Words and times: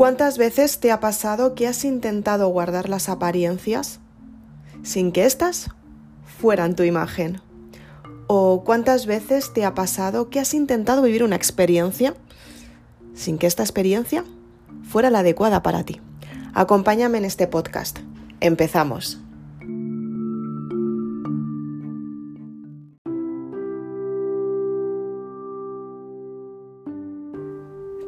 ¿Cuántas 0.00 0.38
veces 0.38 0.80
te 0.80 0.92
ha 0.92 0.98
pasado 0.98 1.54
que 1.54 1.68
has 1.68 1.84
intentado 1.84 2.48
guardar 2.48 2.88
las 2.88 3.10
apariencias 3.10 4.00
sin 4.82 5.12
que 5.12 5.26
éstas 5.26 5.68
fueran 6.24 6.74
tu 6.74 6.84
imagen? 6.84 7.42
¿O 8.26 8.64
cuántas 8.64 9.04
veces 9.04 9.52
te 9.52 9.62
ha 9.66 9.74
pasado 9.74 10.30
que 10.30 10.40
has 10.40 10.54
intentado 10.54 11.02
vivir 11.02 11.22
una 11.22 11.36
experiencia 11.36 12.14
sin 13.12 13.36
que 13.36 13.46
esta 13.46 13.62
experiencia 13.62 14.24
fuera 14.88 15.10
la 15.10 15.18
adecuada 15.18 15.62
para 15.62 15.84
ti? 15.84 16.00
Acompáñame 16.54 17.18
en 17.18 17.26
este 17.26 17.46
podcast. 17.46 17.98
Empezamos. 18.40 19.20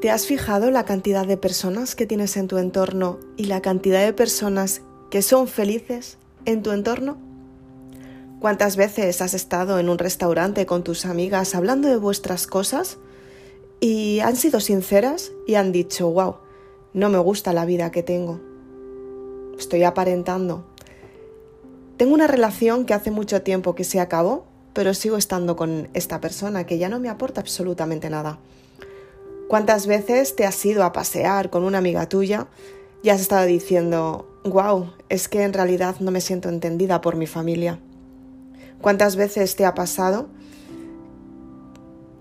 ¿Te 0.03 0.11
has 0.11 0.27
fijado 0.27 0.73
la 0.73 0.85
cantidad 0.85 1.29
de 1.29 1.37
personas 1.37 1.95
que 1.95 2.07
tienes 2.07 2.37
en 2.37 2.49
tu 2.49 2.59
entorno 2.59 3.21
y 3.37 3.45
la 3.45 3.63
cantidad 3.63 4.05
de 4.05 4.13
personas 4.13 4.83
que 5.13 5.23
son 5.23 5.47
felices 5.47 6.19
en 6.45 6.65
tu 6.65 6.73
entorno? 6.73 7.19
¿Cuántas 8.41 8.75
veces 8.75 9.23
has 9.23 9.33
estado 9.33 9.79
en 9.79 9.89
un 9.89 9.99
restaurante 9.99 10.67
con 10.67 10.83
tus 10.83 11.07
amigas 11.07 11.55
hablando 11.55 11.87
de 11.87 11.99
vuestras 11.99 12.49
cosas 12.49 12.99
y 13.79 14.19
han 14.19 14.35
sido 14.35 14.59
sinceras 14.59 15.31
y 15.47 15.55
han 15.55 15.71
dicho, 15.71 16.11
wow, 16.11 16.39
no 16.95 17.09
me 17.09 17.19
gusta 17.19 17.53
la 17.53 17.65
vida 17.65 17.93
que 17.93 18.03
tengo? 18.03 18.41
Estoy 19.57 19.85
aparentando. 19.85 20.67
Tengo 21.97 22.13
una 22.13 22.27
relación 22.27 22.87
que 22.87 22.95
hace 22.95 23.13
mucho 23.13 23.43
tiempo 23.43 23.77
que 23.77 23.85
se 23.85 24.01
acabó, 24.01 24.47
pero 24.73 24.95
sigo 24.95 25.17
estando 25.17 25.55
con 25.55 25.89
esta 25.95 26.21
persona 26.21 26.67
que 26.67 26.79
ya 26.79 26.89
no 26.89 26.99
me 26.99 27.09
aporta 27.09 27.41
absolutamente 27.41 28.11
nada. 28.11 28.41
¿Cuántas 29.53 29.87
veces 29.87 30.35
te 30.35 30.47
has 30.47 30.65
ido 30.65 30.83
a 30.83 30.95
pasear 30.95 31.51
con 31.51 31.65
una 31.65 31.77
amiga 31.77 32.09
tuya 32.09 32.47
y 33.03 33.11
has 33.11 33.21
estado 33.21 33.45
diciendo, 33.45 34.27
wow, 34.45 34.95
es 35.11 35.29
que 35.29 35.43
en 35.43 35.53
realidad 35.53 35.97
no 36.01 36.11
me 36.11 36.23
siento 36.23 36.49
entendida 36.49 37.03
por 37.03 37.17
mi 37.17 37.27
familia? 37.27 37.79
¿Cuántas 38.81 39.15
veces 39.15 39.55
te 39.55 39.67
ha 39.67 39.75
pasado 39.75 40.31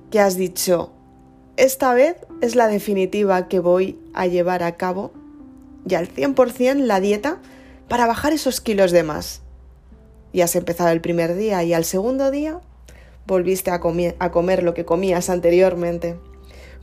que 0.09 0.19
has 0.19 0.35
dicho, 0.35 0.91
esta 1.55 1.93
vez 1.93 2.17
es 2.41 2.57
la 2.57 2.67
definitiva 2.67 3.47
que 3.47 3.61
voy 3.61 3.97
a 4.13 4.27
llevar 4.27 4.61
a 4.61 4.75
cabo 4.75 5.13
y 5.87 5.95
al 5.95 6.13
100% 6.13 6.79
la 6.79 6.99
dieta 6.99 7.39
para 7.87 8.07
bajar 8.07 8.33
esos 8.33 8.59
kilos 8.59 8.91
de 8.91 9.03
más? 9.03 9.41
Y 10.33 10.41
has 10.41 10.57
empezado 10.57 10.89
el 10.89 10.99
primer 10.99 11.37
día 11.37 11.63
y 11.63 11.73
al 11.73 11.85
segundo 11.85 12.29
día 12.29 12.59
volviste 13.25 13.71
a, 13.71 13.79
a 14.19 14.31
comer 14.31 14.63
lo 14.63 14.73
que 14.73 14.83
comías 14.83 15.29
anteriormente. 15.29 16.17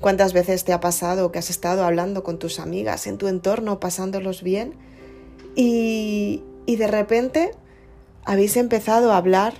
¿Cuántas 0.00 0.32
veces 0.32 0.64
te 0.64 0.72
ha 0.72 0.80
pasado 0.80 1.32
que 1.32 1.40
has 1.40 1.50
estado 1.50 1.84
hablando 1.84 2.22
con 2.22 2.38
tus 2.38 2.60
amigas 2.60 3.06
en 3.06 3.18
tu 3.18 3.26
entorno, 3.26 3.80
pasándolos 3.80 4.42
bien? 4.42 4.74
Y, 5.56 6.42
y 6.66 6.76
de 6.76 6.86
repente 6.86 7.50
habéis 8.24 8.56
empezado 8.56 9.12
a 9.12 9.16
hablar 9.16 9.54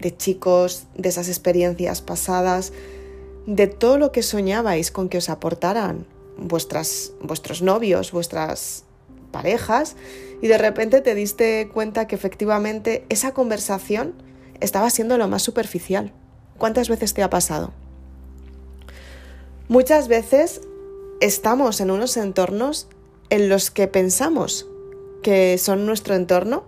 de 0.00 0.14
chicos, 0.14 0.84
de 0.94 1.08
esas 1.08 1.28
experiencias 1.28 2.02
pasadas, 2.02 2.72
de 3.46 3.68
todo 3.68 3.98
lo 3.98 4.12
que 4.12 4.22
soñabais 4.22 4.90
con 4.90 5.08
que 5.08 5.18
os 5.18 5.30
aportaran 5.30 6.06
vuestras, 6.36 7.12
vuestros 7.22 7.62
novios, 7.62 8.12
vuestras 8.12 8.84
parejas, 9.30 9.96
y 10.42 10.48
de 10.48 10.58
repente 10.58 11.00
te 11.00 11.14
diste 11.14 11.70
cuenta 11.72 12.06
que 12.06 12.14
efectivamente 12.14 13.06
esa 13.08 13.32
conversación 13.32 14.14
estaba 14.60 14.90
siendo 14.90 15.16
lo 15.16 15.28
más 15.28 15.42
superficial. 15.42 16.12
¿Cuántas 16.58 16.88
veces 16.88 17.14
te 17.14 17.22
ha 17.22 17.30
pasado? 17.30 17.72
Muchas 19.72 20.06
veces 20.06 20.60
estamos 21.22 21.80
en 21.80 21.90
unos 21.90 22.18
entornos 22.18 22.88
en 23.30 23.48
los 23.48 23.70
que 23.70 23.88
pensamos 23.88 24.68
que 25.22 25.56
son 25.56 25.86
nuestro 25.86 26.14
entorno 26.14 26.64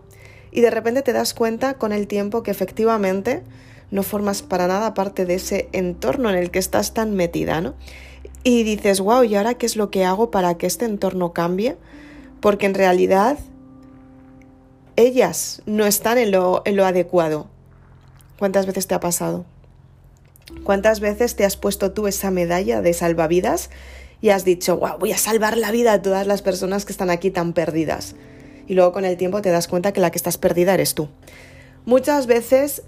y 0.51 0.62
de 0.62 0.71
repente 0.71 1.03
te 1.03 1.12
das 1.12 1.34
cuenta 1.34 1.75
con 1.75 1.93
el 1.93 2.06
tiempo 2.06 2.43
que 2.43 2.51
efectivamente 2.51 3.43
no 3.91 4.05
formas 4.05 4.41
para 4.41 4.69
nada 4.69 4.95
parte 4.95 5.27
de 5.27 5.34
ese 5.34 5.69
entorno 5.73 6.31
en 6.31 6.37
el 6.37 6.51
que 6.51 6.59
estás 6.59 6.95
tan 6.95 7.15
metida, 7.15 7.61
¿no? 7.61 7.75
Y 8.43 8.62
dices, 8.62 9.01
wow, 9.01 9.23
¿y 9.23 9.34
ahora 9.34 9.53
qué 9.53 9.67
es 9.67 9.77
lo 9.77 9.91
que 9.91 10.07
hago 10.07 10.31
para 10.31 10.57
que 10.57 10.67
este 10.67 10.87
entorno 10.87 11.34
cambie? 11.34 11.77
Porque 12.41 12.65
en 12.65 12.73
realidad 12.73 13.37
ellas 14.97 15.61
no 15.67 15.84
están 15.84 16.17
en 16.17 16.31
lo, 16.31 16.62
en 16.65 16.77
lo 16.77 16.87
adecuado. 16.87 17.49
¿Cuántas 18.39 18.65
veces 18.65 18.87
te 18.87 18.95
ha 18.95 19.01
pasado? 19.01 19.45
¿Cuántas 20.62 21.00
veces 21.00 21.37
te 21.37 21.44
has 21.44 21.56
puesto 21.56 21.92
tú 21.92 22.06
esa 22.06 22.31
medalla 22.31 22.81
de 22.81 22.94
salvavidas 22.94 23.70
y 24.20 24.31
has 24.31 24.44
dicho, 24.44 24.78
wow, 24.78 24.98
voy 24.98 25.12
a 25.12 25.19
salvar 25.19 25.59
la 25.59 25.70
vida 25.70 25.92
a 25.92 26.03
todas 26.03 26.26
las 26.26 26.41
personas 26.42 26.84
que 26.84 26.92
están 26.92 27.10
aquí 27.10 27.31
tan 27.31 27.53
perdidas? 27.53 28.15
Y 28.66 28.75
luego 28.75 28.92
con 28.92 29.04
el 29.04 29.16
tiempo 29.16 29.42
te 29.42 29.50
das 29.50 29.69
cuenta 29.69 29.92
que 29.92 30.00
la 30.00 30.10
que 30.10 30.19
estás 30.19 30.38
perdida 30.38 30.75
eres 30.75 30.94
tú. 30.94 31.09
Muchas 31.84 32.26
veces 32.26 32.82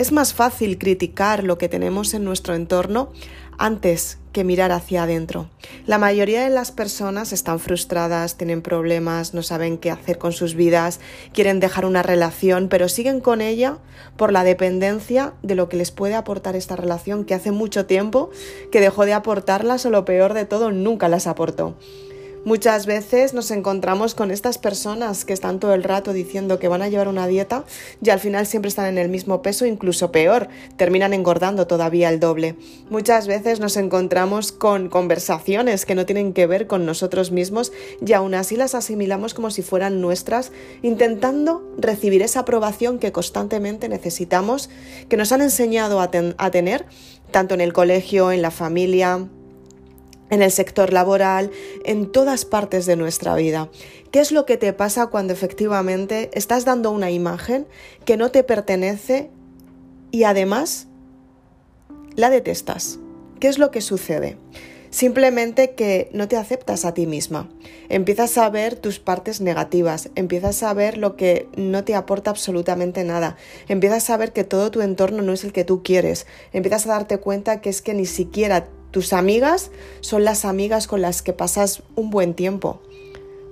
es 0.00 0.12
más 0.12 0.32
fácil 0.32 0.78
criticar 0.78 1.44
lo 1.44 1.58
que 1.58 1.68
tenemos 1.68 2.14
en 2.14 2.24
nuestro 2.24 2.54
entorno 2.54 3.12
antes 3.58 4.16
que 4.32 4.44
mirar 4.44 4.72
hacia 4.72 5.02
adentro. 5.02 5.50
La 5.84 5.98
mayoría 5.98 6.42
de 6.42 6.48
las 6.48 6.72
personas 6.72 7.34
están 7.34 7.60
frustradas, 7.60 8.38
tienen 8.38 8.62
problemas, 8.62 9.34
no 9.34 9.42
saben 9.42 9.76
qué 9.76 9.90
hacer 9.90 10.16
con 10.16 10.32
sus 10.32 10.54
vidas, 10.54 11.00
quieren 11.34 11.60
dejar 11.60 11.84
una 11.84 12.02
relación, 12.02 12.70
pero 12.70 12.88
siguen 12.88 13.20
con 13.20 13.42
ella 13.42 13.76
por 14.16 14.32
la 14.32 14.42
dependencia 14.42 15.34
de 15.42 15.54
lo 15.54 15.68
que 15.68 15.76
les 15.76 15.90
puede 15.90 16.14
aportar 16.14 16.56
esta 16.56 16.76
relación 16.76 17.26
que 17.26 17.34
hace 17.34 17.50
mucho 17.50 17.84
tiempo 17.84 18.30
que 18.72 18.80
dejó 18.80 19.04
de 19.04 19.12
aportarlas 19.12 19.84
o 19.84 19.90
lo 19.90 20.06
peor 20.06 20.32
de 20.32 20.46
todo, 20.46 20.72
nunca 20.72 21.10
las 21.10 21.26
aportó. 21.26 21.76
Muchas 22.42 22.86
veces 22.86 23.34
nos 23.34 23.50
encontramos 23.50 24.14
con 24.14 24.30
estas 24.30 24.56
personas 24.56 25.26
que 25.26 25.34
están 25.34 25.60
todo 25.60 25.74
el 25.74 25.82
rato 25.82 26.14
diciendo 26.14 26.58
que 26.58 26.68
van 26.68 26.80
a 26.80 26.88
llevar 26.88 27.06
una 27.06 27.26
dieta 27.26 27.64
y 28.02 28.08
al 28.08 28.18
final 28.18 28.46
siempre 28.46 28.70
están 28.70 28.86
en 28.86 28.96
el 28.96 29.10
mismo 29.10 29.42
peso, 29.42 29.66
incluso 29.66 30.10
peor, 30.10 30.48
terminan 30.78 31.12
engordando 31.12 31.66
todavía 31.66 32.08
el 32.08 32.18
doble. 32.18 32.56
Muchas 32.88 33.26
veces 33.26 33.60
nos 33.60 33.76
encontramos 33.76 34.52
con 34.52 34.88
conversaciones 34.88 35.84
que 35.84 35.94
no 35.94 36.06
tienen 36.06 36.32
que 36.32 36.46
ver 36.46 36.66
con 36.66 36.86
nosotros 36.86 37.30
mismos 37.30 37.72
y 38.04 38.14
aún 38.14 38.32
así 38.34 38.56
las 38.56 38.74
asimilamos 38.74 39.34
como 39.34 39.50
si 39.50 39.60
fueran 39.60 40.00
nuestras, 40.00 40.50
intentando 40.80 41.70
recibir 41.76 42.22
esa 42.22 42.40
aprobación 42.40 42.98
que 42.98 43.12
constantemente 43.12 43.90
necesitamos, 43.90 44.70
que 45.10 45.18
nos 45.18 45.30
han 45.32 45.42
enseñado 45.42 46.00
a, 46.00 46.10
a 46.38 46.50
tener, 46.50 46.86
tanto 47.32 47.52
en 47.52 47.60
el 47.60 47.74
colegio, 47.74 48.32
en 48.32 48.40
la 48.40 48.50
familia, 48.50 49.28
en 50.30 50.42
el 50.42 50.50
sector 50.50 50.92
laboral, 50.92 51.50
en 51.84 52.10
todas 52.10 52.44
partes 52.44 52.86
de 52.86 52.96
nuestra 52.96 53.34
vida. 53.34 53.68
¿Qué 54.10 54.20
es 54.20 54.32
lo 54.32 54.46
que 54.46 54.56
te 54.56 54.72
pasa 54.72 55.08
cuando 55.08 55.32
efectivamente 55.32 56.30
estás 56.32 56.64
dando 56.64 56.90
una 56.90 57.10
imagen 57.10 57.66
que 58.04 58.16
no 58.16 58.30
te 58.30 58.42
pertenece 58.42 59.30
y 60.10 60.24
además 60.24 60.88
la 62.16 62.30
detestas? 62.30 62.98
¿Qué 63.38 63.48
es 63.48 63.58
lo 63.58 63.70
que 63.70 63.80
sucede? 63.80 64.36
Simplemente 64.90 65.74
que 65.74 66.10
no 66.12 66.26
te 66.26 66.36
aceptas 66.36 66.84
a 66.84 66.94
ti 66.94 67.06
misma. 67.06 67.48
Empiezas 67.88 68.36
a 68.36 68.50
ver 68.50 68.74
tus 68.74 68.98
partes 68.98 69.40
negativas, 69.40 70.10
empiezas 70.16 70.64
a 70.64 70.74
ver 70.74 70.98
lo 70.98 71.14
que 71.14 71.48
no 71.56 71.84
te 71.84 71.94
aporta 71.94 72.30
absolutamente 72.30 73.04
nada, 73.04 73.36
empiezas 73.68 74.10
a 74.10 74.16
ver 74.16 74.32
que 74.32 74.42
todo 74.42 74.72
tu 74.72 74.80
entorno 74.80 75.22
no 75.22 75.32
es 75.32 75.44
el 75.44 75.52
que 75.52 75.64
tú 75.64 75.84
quieres, 75.84 76.26
empiezas 76.52 76.86
a 76.86 76.90
darte 76.90 77.18
cuenta 77.18 77.60
que 77.60 77.70
es 77.70 77.82
que 77.82 77.94
ni 77.94 78.04
siquiera 78.04 78.66
tus 78.90 79.12
amigas 79.12 79.70
son 80.00 80.24
las 80.24 80.44
amigas 80.44 80.86
con 80.86 81.02
las 81.02 81.22
que 81.22 81.32
pasas 81.32 81.82
un 81.96 82.10
buen 82.10 82.34
tiempo. 82.34 82.80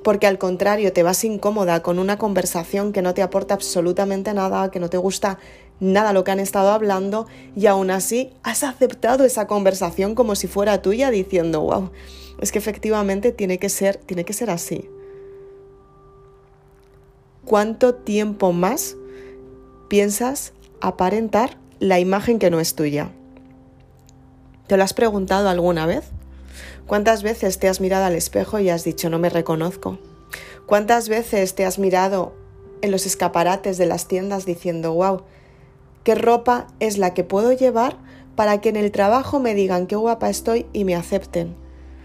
Porque 0.02 0.26
al 0.26 0.38
contrario, 0.38 0.92
te 0.92 1.02
vas 1.02 1.24
incómoda 1.24 1.82
con 1.82 1.98
una 1.98 2.18
conversación 2.18 2.92
que 2.92 3.02
no 3.02 3.14
te 3.14 3.22
aporta 3.22 3.54
absolutamente 3.54 4.32
nada, 4.32 4.70
que 4.70 4.80
no 4.80 4.88
te 4.90 4.96
gusta 4.96 5.38
nada 5.80 6.12
lo 6.12 6.24
que 6.24 6.30
han 6.30 6.40
estado 6.40 6.70
hablando 6.70 7.26
y 7.54 7.66
aún 7.66 7.90
así 7.90 8.30
has 8.42 8.64
aceptado 8.64 9.24
esa 9.24 9.46
conversación 9.46 10.14
como 10.14 10.34
si 10.34 10.46
fuera 10.48 10.82
tuya 10.82 11.10
diciendo, 11.10 11.60
wow, 11.60 11.90
es 12.40 12.52
que 12.52 12.58
efectivamente 12.58 13.32
tiene 13.32 13.58
que 13.58 13.68
ser, 13.68 13.96
tiene 13.96 14.24
que 14.24 14.32
ser 14.32 14.50
así. 14.50 14.88
¿Cuánto 17.44 17.94
tiempo 17.94 18.52
más 18.52 18.96
piensas 19.88 20.52
aparentar 20.80 21.58
la 21.80 21.98
imagen 21.98 22.38
que 22.38 22.50
no 22.50 22.60
es 22.60 22.74
tuya? 22.74 23.10
¿Te 24.68 24.76
lo 24.76 24.84
has 24.84 24.92
preguntado 24.92 25.48
alguna 25.48 25.86
vez? 25.86 26.04
¿Cuántas 26.86 27.22
veces 27.22 27.58
te 27.58 27.68
has 27.68 27.80
mirado 27.80 28.04
al 28.04 28.14
espejo 28.14 28.58
y 28.58 28.68
has 28.68 28.84
dicho 28.84 29.08
no 29.08 29.18
me 29.18 29.30
reconozco? 29.30 29.98
¿Cuántas 30.66 31.08
veces 31.08 31.54
te 31.54 31.64
has 31.64 31.78
mirado 31.78 32.34
en 32.82 32.90
los 32.90 33.06
escaparates 33.06 33.78
de 33.78 33.86
las 33.86 34.08
tiendas 34.08 34.44
diciendo 34.44 34.92
wow, 34.92 35.22
qué 36.04 36.14
ropa 36.14 36.66
es 36.80 36.98
la 36.98 37.14
que 37.14 37.24
puedo 37.24 37.50
llevar 37.52 37.96
para 38.36 38.60
que 38.60 38.68
en 38.68 38.76
el 38.76 38.92
trabajo 38.92 39.40
me 39.40 39.54
digan 39.54 39.86
qué 39.86 39.96
guapa 39.96 40.28
estoy 40.28 40.66
y 40.74 40.84
me 40.84 40.94
acepten? 40.94 41.56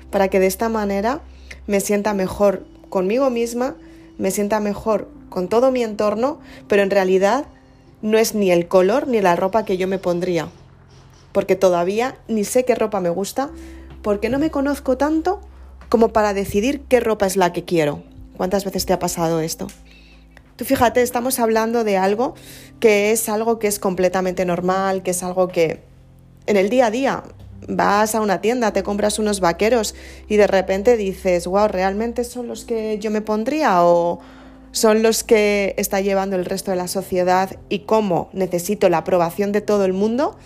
Para 0.09 0.30
que 0.30 0.39
de 0.39 0.48
esta 0.48 0.69
manera 0.69 1.19
me 1.68 1.81
sienta 1.81 2.13
mejor 2.13 2.66
conmigo 2.88 3.30
misma, 3.30 3.75
me 4.18 4.31
sienta 4.31 4.62
mejor 4.62 5.09
con 5.27 5.50
todo 5.50 5.69
mi 5.69 5.83
entorno, 5.83 6.39
pero 6.69 6.81
en 6.81 6.92
realidad 6.92 7.45
no 8.01 8.18
es 8.18 8.36
ni 8.36 8.51
el 8.51 8.69
color 8.69 9.09
ni 9.09 9.19
la 9.19 9.36
ropa 9.36 9.66
que 9.66 9.75
yo 9.75 9.89
me 9.89 10.00
pondría 10.00 10.48
porque 11.33 11.56
todavía 11.56 12.18
ni 12.27 12.45
sé 12.45 12.63
qué 12.63 12.75
ropa 12.75 13.01
me 13.01 13.09
gusta, 13.09 13.50
porque 14.01 14.30
no 14.30 14.39
me 14.39 14.51
conozco 14.51 14.97
tanto 14.97 15.41
como 15.89 16.09
para 16.09 16.33
decidir 16.33 16.81
qué 16.88 17.00
ropa 17.00 17.25
es 17.25 17.35
la 17.35 17.51
que 17.51 17.65
quiero. 17.65 18.03
¿Cuántas 18.38 18.65
veces 18.65 18.85
te 18.85 18.94
ha 18.94 19.00
pasado 19.00 19.41
esto? 19.41 19.68
Tú 20.56 20.65
fíjate, 20.65 21.01
estamos 21.01 21.39
hablando 21.39 21.83
de 21.83 21.97
algo 21.97 22.35
que 22.80 23.12
es 23.12 23.27
algo 23.27 23.59
que 23.59 23.68
es 23.68 23.80
completamente 23.80 24.45
normal, 24.45 25.03
que 25.03 25.12
es 25.12 25.24
algo 25.24 25.47
que 25.47 25.83
en 26.45 26.57
el 26.57 26.69
día 26.69 26.88
a 26.88 26.91
día 26.91 27.24
vas 27.68 28.13
a 28.13 28.21
una 28.21 28.41
tienda, 28.41 28.74
te 28.74 28.83
compras 28.83 29.19
unos 29.19 29.39
vaqueros 29.39 29.95
y 30.27 30.38
de 30.38 30.47
repente 30.47 30.97
dices, 30.97 31.47
wow, 31.47 31.68
¿realmente 31.68 32.24
son 32.24 32.47
los 32.47 32.65
que 32.65 33.00
yo 33.00 33.09
me 33.09 33.21
pondría 33.21 33.83
o 33.83 34.19
son 34.71 35.03
los 35.03 35.24
que 35.24 35.75
está 35.77 36.01
llevando 36.01 36.35
el 36.35 36.45
resto 36.45 36.71
de 36.71 36.77
la 36.77 36.88
sociedad 36.88 37.56
y 37.69 37.80
cómo 37.80 38.30
necesito 38.33 38.89
la 38.89 39.00
aprobación 39.00 39.51
de 39.51 39.62
todo 39.62 39.85
el 39.85 39.94
mundo? 39.94 40.38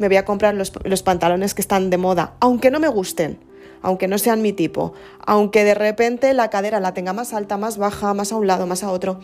Me 0.00 0.08
voy 0.08 0.16
a 0.16 0.24
comprar 0.24 0.56
los, 0.56 0.72
los 0.82 1.04
pantalones 1.04 1.54
que 1.54 1.62
están 1.62 1.90
de 1.90 1.96
moda, 1.96 2.34
aunque 2.40 2.72
no 2.72 2.80
me 2.80 2.88
gusten, 2.88 3.38
aunque 3.80 4.08
no 4.08 4.18
sean 4.18 4.42
mi 4.42 4.52
tipo, 4.52 4.94
aunque 5.24 5.62
de 5.62 5.74
repente 5.74 6.34
la 6.34 6.50
cadera 6.50 6.80
la 6.80 6.92
tenga 6.92 7.12
más 7.12 7.32
alta, 7.32 7.56
más 7.56 7.78
baja, 7.78 8.12
más 8.14 8.32
a 8.32 8.36
un 8.36 8.48
lado, 8.48 8.66
más 8.66 8.82
a 8.82 8.90
otro 8.90 9.20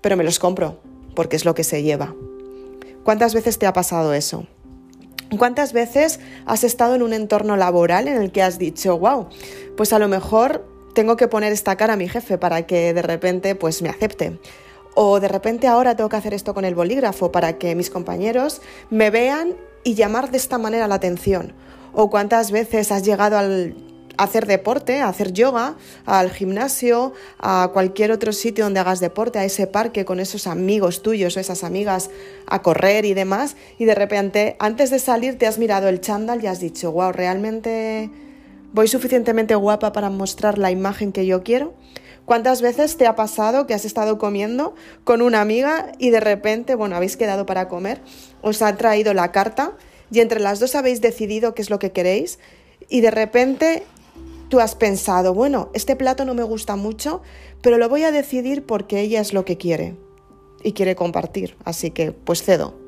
pero 0.00 0.16
me 0.16 0.24
los 0.24 0.38
compro 0.38 0.78
porque 1.14 1.36
es 1.36 1.44
lo 1.44 1.54
que 1.54 1.64
se 1.64 1.82
lleva. 1.82 2.14
¿Cuántas 3.04 3.34
veces 3.34 3.58
te 3.58 3.66
ha 3.66 3.72
pasado 3.72 4.14
eso? 4.14 4.46
¿Cuántas 5.38 5.72
veces 5.72 6.20
has 6.46 6.64
estado 6.64 6.94
en 6.94 7.02
un 7.02 7.12
entorno 7.12 7.56
laboral 7.56 8.08
en 8.08 8.20
el 8.20 8.32
que 8.32 8.42
has 8.42 8.58
dicho, 8.58 8.98
wow, 8.98 9.28
pues 9.76 9.92
a 9.92 9.98
lo 9.98 10.08
mejor 10.08 10.66
tengo 10.94 11.16
que 11.16 11.28
poner 11.28 11.52
esta 11.52 11.76
cara 11.76 11.94
a 11.94 11.96
mi 11.96 12.08
jefe 12.08 12.36
para 12.36 12.66
que 12.66 12.92
de 12.92 13.02
repente 13.02 13.54
pues 13.54 13.80
me 13.82 13.88
acepte? 13.88 14.38
O 14.94 15.20
de 15.20 15.28
repente 15.28 15.68
ahora 15.68 15.94
tengo 15.94 16.08
que 16.08 16.16
hacer 16.16 16.34
esto 16.34 16.52
con 16.52 16.64
el 16.64 16.74
bolígrafo 16.74 17.30
para 17.30 17.58
que 17.58 17.74
mis 17.76 17.90
compañeros 17.90 18.60
me 18.90 19.10
vean 19.10 19.54
y 19.84 19.94
llamar 19.94 20.30
de 20.30 20.36
esta 20.36 20.58
manera 20.58 20.88
la 20.88 20.96
atención. 20.96 21.52
O 21.92 22.10
cuántas 22.10 22.50
veces 22.50 22.92
has 22.92 23.04
llegado 23.04 23.36
al 23.36 23.74
hacer 24.20 24.46
deporte, 24.46 25.00
a 25.00 25.08
hacer 25.08 25.32
yoga, 25.32 25.76
al 26.04 26.30
gimnasio, 26.30 27.14
a 27.38 27.70
cualquier 27.72 28.12
otro 28.12 28.32
sitio 28.32 28.64
donde 28.64 28.80
hagas 28.80 29.00
deporte, 29.00 29.38
a 29.38 29.44
ese 29.44 29.66
parque 29.66 30.04
con 30.04 30.20
esos 30.20 30.46
amigos 30.46 31.02
tuyos 31.02 31.36
o 31.36 31.40
esas 31.40 31.64
amigas 31.64 32.10
a 32.46 32.60
correr 32.60 33.06
y 33.06 33.14
demás, 33.14 33.56
y 33.78 33.86
de 33.86 33.94
repente 33.94 34.56
antes 34.58 34.90
de 34.90 34.98
salir 34.98 35.38
te 35.38 35.46
has 35.46 35.58
mirado 35.58 35.88
el 35.88 36.00
chándal 36.00 36.44
y 36.44 36.48
has 36.48 36.60
dicho, 36.60 36.92
wow, 36.92 37.12
realmente 37.12 38.10
voy 38.72 38.88
suficientemente 38.88 39.54
guapa 39.54 39.92
para 39.92 40.10
mostrar 40.10 40.58
la 40.58 40.70
imagen 40.70 41.12
que 41.12 41.24
yo 41.24 41.42
quiero. 41.42 41.74
¿Cuántas 42.30 42.62
veces 42.62 42.96
te 42.96 43.08
ha 43.08 43.16
pasado 43.16 43.66
que 43.66 43.74
has 43.74 43.84
estado 43.84 44.16
comiendo 44.16 44.76
con 45.02 45.20
una 45.20 45.40
amiga 45.40 45.90
y 45.98 46.10
de 46.10 46.20
repente, 46.20 46.76
bueno, 46.76 46.94
habéis 46.94 47.16
quedado 47.16 47.44
para 47.44 47.66
comer, 47.66 48.00
os 48.40 48.62
ha 48.62 48.76
traído 48.76 49.14
la 49.14 49.32
carta 49.32 49.72
y 50.12 50.20
entre 50.20 50.38
las 50.38 50.60
dos 50.60 50.76
habéis 50.76 51.00
decidido 51.00 51.56
qué 51.56 51.62
es 51.62 51.70
lo 51.70 51.80
que 51.80 51.90
queréis 51.90 52.38
y 52.88 53.00
de 53.00 53.10
repente 53.10 53.82
tú 54.48 54.60
has 54.60 54.76
pensado, 54.76 55.34
bueno, 55.34 55.70
este 55.74 55.96
plato 55.96 56.24
no 56.24 56.34
me 56.34 56.44
gusta 56.44 56.76
mucho, 56.76 57.20
pero 57.62 57.78
lo 57.78 57.88
voy 57.88 58.04
a 58.04 58.12
decidir 58.12 58.64
porque 58.64 59.00
ella 59.00 59.20
es 59.20 59.32
lo 59.32 59.44
que 59.44 59.56
quiere 59.56 59.96
y 60.62 60.70
quiere 60.70 60.94
compartir, 60.94 61.56
así 61.64 61.90
que 61.90 62.12
pues 62.12 62.44
cedo. 62.44 62.78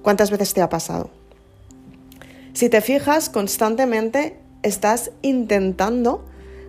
¿Cuántas 0.00 0.30
veces 0.30 0.54
te 0.54 0.62
ha 0.62 0.70
pasado? 0.70 1.10
Si 2.54 2.70
te 2.70 2.80
fijas, 2.80 3.28
constantemente 3.28 4.40
estás 4.62 5.10
intentando 5.20 6.24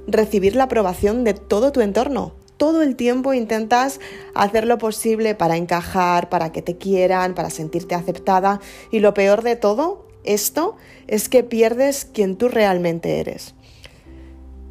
recibir 0.07 0.55
la 0.55 0.63
aprobación 0.63 1.23
de 1.23 1.33
todo 1.33 1.71
tu 1.71 1.81
entorno. 1.81 2.33
Todo 2.57 2.83
el 2.83 2.95
tiempo 2.95 3.33
intentas 3.33 3.99
hacer 4.35 4.67
lo 4.67 4.77
posible 4.77 5.33
para 5.33 5.57
encajar, 5.57 6.29
para 6.29 6.51
que 6.51 6.61
te 6.61 6.77
quieran, 6.77 7.33
para 7.33 7.49
sentirte 7.49 7.95
aceptada. 7.95 8.59
Y 8.91 8.99
lo 8.99 9.13
peor 9.13 9.41
de 9.41 9.55
todo, 9.55 10.05
esto, 10.23 10.75
es 11.07 11.27
que 11.27 11.43
pierdes 11.43 12.05
quien 12.05 12.35
tú 12.35 12.49
realmente 12.49 13.19
eres. 13.19 13.55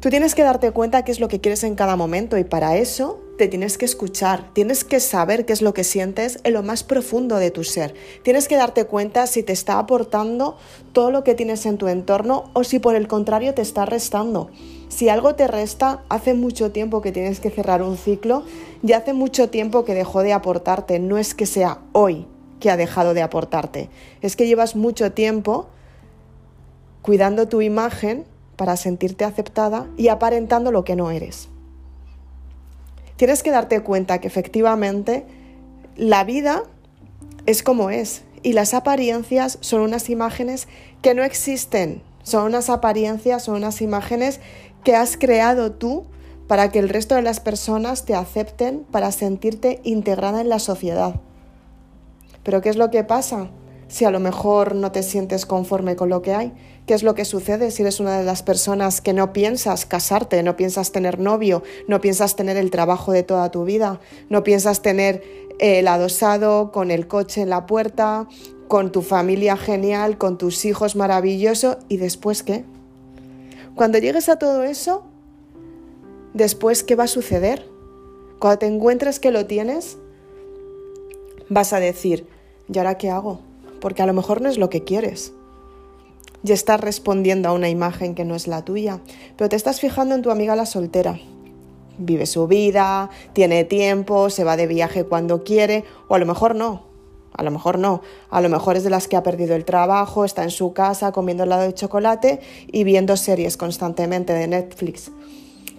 Tú 0.01 0.09
tienes 0.09 0.33
que 0.33 0.41
darte 0.41 0.71
cuenta 0.71 1.03
qué 1.03 1.11
es 1.11 1.19
lo 1.19 1.27
que 1.27 1.41
quieres 1.41 1.63
en 1.63 1.75
cada 1.75 1.95
momento 1.95 2.35
y 2.37 2.43
para 2.43 2.75
eso 2.75 3.21
te 3.37 3.47
tienes 3.47 3.77
que 3.77 3.85
escuchar, 3.85 4.51
tienes 4.53 4.83
que 4.83 4.99
saber 4.99 5.45
qué 5.45 5.53
es 5.53 5.61
lo 5.61 5.75
que 5.75 5.83
sientes 5.83 6.39
en 6.43 6.53
lo 6.53 6.63
más 6.63 6.83
profundo 6.83 7.37
de 7.37 7.51
tu 7.51 7.63
ser. 7.63 7.93
Tienes 8.23 8.47
que 8.47 8.55
darte 8.55 8.85
cuenta 8.85 9.27
si 9.27 9.43
te 9.43 9.53
está 9.53 9.77
aportando 9.77 10.57
todo 10.91 11.11
lo 11.11 11.23
que 11.23 11.35
tienes 11.35 11.67
en 11.67 11.77
tu 11.77 11.87
entorno 11.87 12.49
o 12.53 12.63
si 12.63 12.79
por 12.79 12.95
el 12.95 13.07
contrario 13.07 13.53
te 13.53 13.61
está 13.61 13.85
restando. 13.85 14.49
Si 14.91 15.07
algo 15.07 15.35
te 15.35 15.47
resta, 15.47 16.03
hace 16.09 16.33
mucho 16.33 16.73
tiempo 16.73 17.01
que 17.01 17.13
tienes 17.13 17.39
que 17.39 17.49
cerrar 17.49 17.81
un 17.81 17.97
ciclo 17.97 18.43
y 18.83 18.91
hace 18.91 19.13
mucho 19.13 19.49
tiempo 19.49 19.85
que 19.85 19.93
dejó 19.93 20.21
de 20.21 20.33
aportarte. 20.33 20.99
No 20.99 21.17
es 21.17 21.33
que 21.33 21.45
sea 21.45 21.79
hoy 21.93 22.27
que 22.59 22.69
ha 22.69 22.75
dejado 22.75 23.13
de 23.13 23.21
aportarte, 23.21 23.89
es 24.21 24.35
que 24.35 24.47
llevas 24.47 24.75
mucho 24.75 25.13
tiempo 25.13 25.67
cuidando 27.01 27.47
tu 27.47 27.61
imagen 27.61 28.25
para 28.57 28.75
sentirte 28.75 29.23
aceptada 29.23 29.87
y 29.97 30.09
aparentando 30.09 30.73
lo 30.73 30.83
que 30.83 30.97
no 30.97 31.09
eres. 31.09 31.47
Tienes 33.15 33.43
que 33.43 33.49
darte 33.49 33.79
cuenta 33.81 34.19
que 34.19 34.27
efectivamente 34.27 35.25
la 35.95 36.25
vida 36.25 36.63
es 37.45 37.63
como 37.63 37.91
es 37.91 38.23
y 38.43 38.53
las 38.53 38.73
apariencias 38.73 39.57
son 39.61 39.81
unas 39.81 40.09
imágenes 40.09 40.67
que 41.01 41.15
no 41.15 41.23
existen, 41.23 42.03
son 42.23 42.45
unas 42.45 42.69
apariencias, 42.69 43.43
son 43.43 43.55
unas 43.55 43.81
imágenes 43.81 44.39
que 44.83 44.95
has 44.95 45.17
creado 45.17 45.71
tú 45.71 46.05
para 46.47 46.69
que 46.71 46.79
el 46.79 46.89
resto 46.89 47.15
de 47.15 47.21
las 47.21 47.39
personas 47.39 48.05
te 48.05 48.13
acepten, 48.13 48.85
para 48.91 49.11
sentirte 49.11 49.79
integrada 49.83 50.41
en 50.41 50.49
la 50.49 50.59
sociedad. 50.59 51.15
Pero 52.43 52.61
¿qué 52.61 52.69
es 52.69 52.75
lo 52.75 52.91
que 52.91 53.03
pasa? 53.03 53.49
Si 53.87 54.05
a 54.05 54.11
lo 54.11 54.19
mejor 54.19 54.75
no 54.75 54.91
te 54.91 55.03
sientes 55.03 55.45
conforme 55.45 55.95
con 55.95 56.09
lo 56.09 56.21
que 56.21 56.33
hay, 56.33 56.53
¿Qué 56.85 56.95
es 56.95 57.03
lo 57.03 57.13
que 57.13 57.25
sucede 57.25 57.71
si 57.71 57.83
eres 57.83 57.99
una 57.99 58.17
de 58.17 58.25
las 58.25 58.41
personas 58.41 59.01
que 59.01 59.13
no 59.13 59.33
piensas 59.33 59.85
casarte, 59.85 60.41
no 60.41 60.57
piensas 60.57 60.91
tener 60.91 61.19
novio, 61.19 61.63
no 61.87 62.01
piensas 62.01 62.35
tener 62.35 62.57
el 62.57 62.71
trabajo 62.71 63.11
de 63.11 63.23
toda 63.23 63.51
tu 63.51 63.65
vida, 63.65 63.99
no 64.29 64.43
piensas 64.43 64.81
tener 64.81 65.23
el 65.59 65.87
adosado 65.87 66.71
con 66.71 66.89
el 66.89 67.07
coche 67.07 67.41
en 67.41 67.49
la 67.49 67.67
puerta, 67.67 68.27
con 68.67 68.91
tu 68.91 69.03
familia 69.03 69.57
genial, 69.57 70.17
con 70.17 70.37
tus 70.37 70.65
hijos 70.65 70.95
maravilloso 70.95 71.77
y 71.87 71.97
después 71.97 72.41
qué? 72.41 72.65
Cuando 73.81 73.97
llegues 73.97 74.29
a 74.29 74.35
todo 74.35 74.61
eso, 74.61 75.01
después 76.35 76.83
qué 76.83 76.95
va 76.95 77.05
a 77.05 77.07
suceder? 77.07 77.67
Cuando 78.37 78.59
te 78.59 78.67
encuentres 78.67 79.19
que 79.19 79.31
lo 79.31 79.47
tienes, 79.47 79.97
vas 81.49 81.73
a 81.73 81.79
decir, 81.79 82.27
¿y 82.71 82.77
ahora 82.77 82.99
qué 82.99 83.09
hago? 83.09 83.39
Porque 83.79 84.03
a 84.03 84.05
lo 84.05 84.13
mejor 84.13 84.39
no 84.39 84.49
es 84.49 84.59
lo 84.59 84.69
que 84.69 84.83
quieres 84.83 85.33
y 86.43 86.51
estás 86.51 86.79
respondiendo 86.79 87.49
a 87.49 87.53
una 87.53 87.69
imagen 87.69 88.13
que 88.13 88.23
no 88.23 88.35
es 88.35 88.45
la 88.45 88.63
tuya, 88.63 88.99
pero 89.35 89.49
te 89.49 89.55
estás 89.55 89.79
fijando 89.79 90.13
en 90.13 90.21
tu 90.21 90.29
amiga 90.29 90.55
la 90.55 90.67
soltera. 90.67 91.19
Vive 91.97 92.27
su 92.27 92.45
vida, 92.45 93.09
tiene 93.33 93.63
tiempo, 93.63 94.29
se 94.29 94.43
va 94.43 94.57
de 94.57 94.67
viaje 94.67 95.05
cuando 95.05 95.43
quiere, 95.43 95.85
o 96.07 96.13
a 96.13 96.19
lo 96.19 96.27
mejor 96.27 96.53
no, 96.53 96.83
a 97.33 97.43
lo 97.43 97.51
mejor 97.51 97.79
no, 97.79 98.01
a 98.29 98.41
lo 98.41 98.49
mejor 98.49 98.77
es 98.77 98.83
de 98.83 98.89
las 98.89 99.07
que 99.07 99.15
ha 99.15 99.23
perdido 99.23 99.55
el 99.55 99.65
trabajo, 99.65 100.25
está 100.25 100.43
en 100.43 100.51
su 100.51 100.73
casa 100.73 101.11
comiendo 101.11 101.43
helado 101.43 101.63
de 101.63 101.73
chocolate 101.73 102.39
y 102.71 102.83
viendo 102.83 103.17
series 103.17 103.57
constantemente 103.57 104.33
de 104.33 104.47
Netflix, 104.47 105.11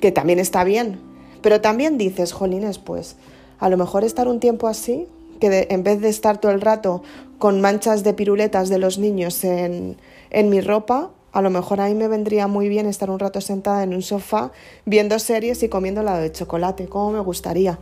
que 0.00 0.12
también 0.12 0.38
está 0.38 0.64
bien, 0.64 1.00
pero 1.42 1.60
también 1.60 1.98
dices, 1.98 2.32
jolines, 2.32 2.78
pues 2.78 3.16
a 3.58 3.68
lo 3.68 3.76
mejor 3.76 4.04
estar 4.04 4.28
un 4.28 4.40
tiempo 4.40 4.68
así, 4.68 5.06
que 5.40 5.66
en 5.70 5.82
vez 5.82 6.00
de 6.00 6.08
estar 6.08 6.38
todo 6.38 6.52
el 6.52 6.60
rato 6.60 7.02
con 7.38 7.60
manchas 7.60 8.04
de 8.04 8.14
piruletas 8.14 8.68
de 8.68 8.78
los 8.78 8.98
niños 8.98 9.42
en, 9.44 9.96
en 10.30 10.48
mi 10.48 10.60
ropa, 10.60 11.10
a 11.32 11.42
lo 11.42 11.50
mejor 11.50 11.80
a 11.80 11.88
mí 11.88 11.94
me 11.94 12.08
vendría 12.08 12.46
muy 12.46 12.68
bien 12.68 12.86
estar 12.86 13.10
un 13.10 13.18
rato 13.18 13.40
sentada 13.40 13.82
en 13.82 13.94
un 13.94 14.02
sofá 14.02 14.52
viendo 14.84 15.18
series 15.18 15.62
y 15.62 15.68
comiendo 15.68 16.02
helado 16.02 16.20
de 16.20 16.30
chocolate, 16.30 16.86
como 16.86 17.12
me 17.12 17.20
gustaría. 17.20 17.78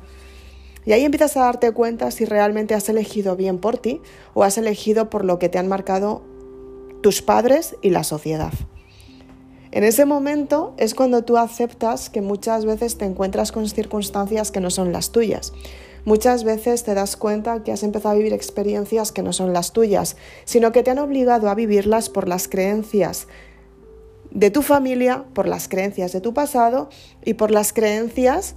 Y 0.86 0.92
ahí 0.92 1.04
empiezas 1.04 1.36
a 1.36 1.40
darte 1.40 1.72
cuenta 1.72 2.10
si 2.10 2.24
realmente 2.24 2.74
has 2.74 2.88
elegido 2.88 3.36
bien 3.36 3.58
por 3.58 3.78
ti 3.78 4.00
o 4.34 4.44
has 4.44 4.58
elegido 4.58 5.10
por 5.10 5.24
lo 5.24 5.38
que 5.38 5.48
te 5.48 5.58
han 5.58 5.68
marcado 5.68 6.22
tus 7.02 7.22
padres 7.22 7.76
y 7.82 7.90
la 7.90 8.04
sociedad. 8.04 8.52
En 9.72 9.84
ese 9.84 10.04
momento 10.04 10.74
es 10.78 10.94
cuando 10.94 11.22
tú 11.22 11.36
aceptas 11.36 12.10
que 12.10 12.22
muchas 12.22 12.64
veces 12.64 12.98
te 12.98 13.04
encuentras 13.04 13.52
con 13.52 13.68
circunstancias 13.68 14.50
que 14.50 14.60
no 14.60 14.70
son 14.70 14.92
las 14.92 15.12
tuyas. 15.12 15.52
Muchas 16.04 16.44
veces 16.44 16.82
te 16.82 16.94
das 16.94 17.16
cuenta 17.16 17.62
que 17.62 17.72
has 17.72 17.82
empezado 17.82 18.14
a 18.14 18.18
vivir 18.18 18.32
experiencias 18.32 19.12
que 19.12 19.22
no 19.22 19.32
son 19.32 19.52
las 19.52 19.72
tuyas, 19.72 20.16
sino 20.44 20.72
que 20.72 20.82
te 20.82 20.90
han 20.90 20.98
obligado 20.98 21.48
a 21.48 21.54
vivirlas 21.54 22.08
por 22.08 22.26
las 22.26 22.48
creencias 22.48 23.28
de 24.30 24.50
tu 24.50 24.62
familia, 24.62 25.24
por 25.34 25.46
las 25.46 25.68
creencias 25.68 26.12
de 26.12 26.20
tu 26.20 26.34
pasado 26.34 26.88
y 27.24 27.34
por 27.34 27.50
las 27.50 27.72
creencias 27.72 28.56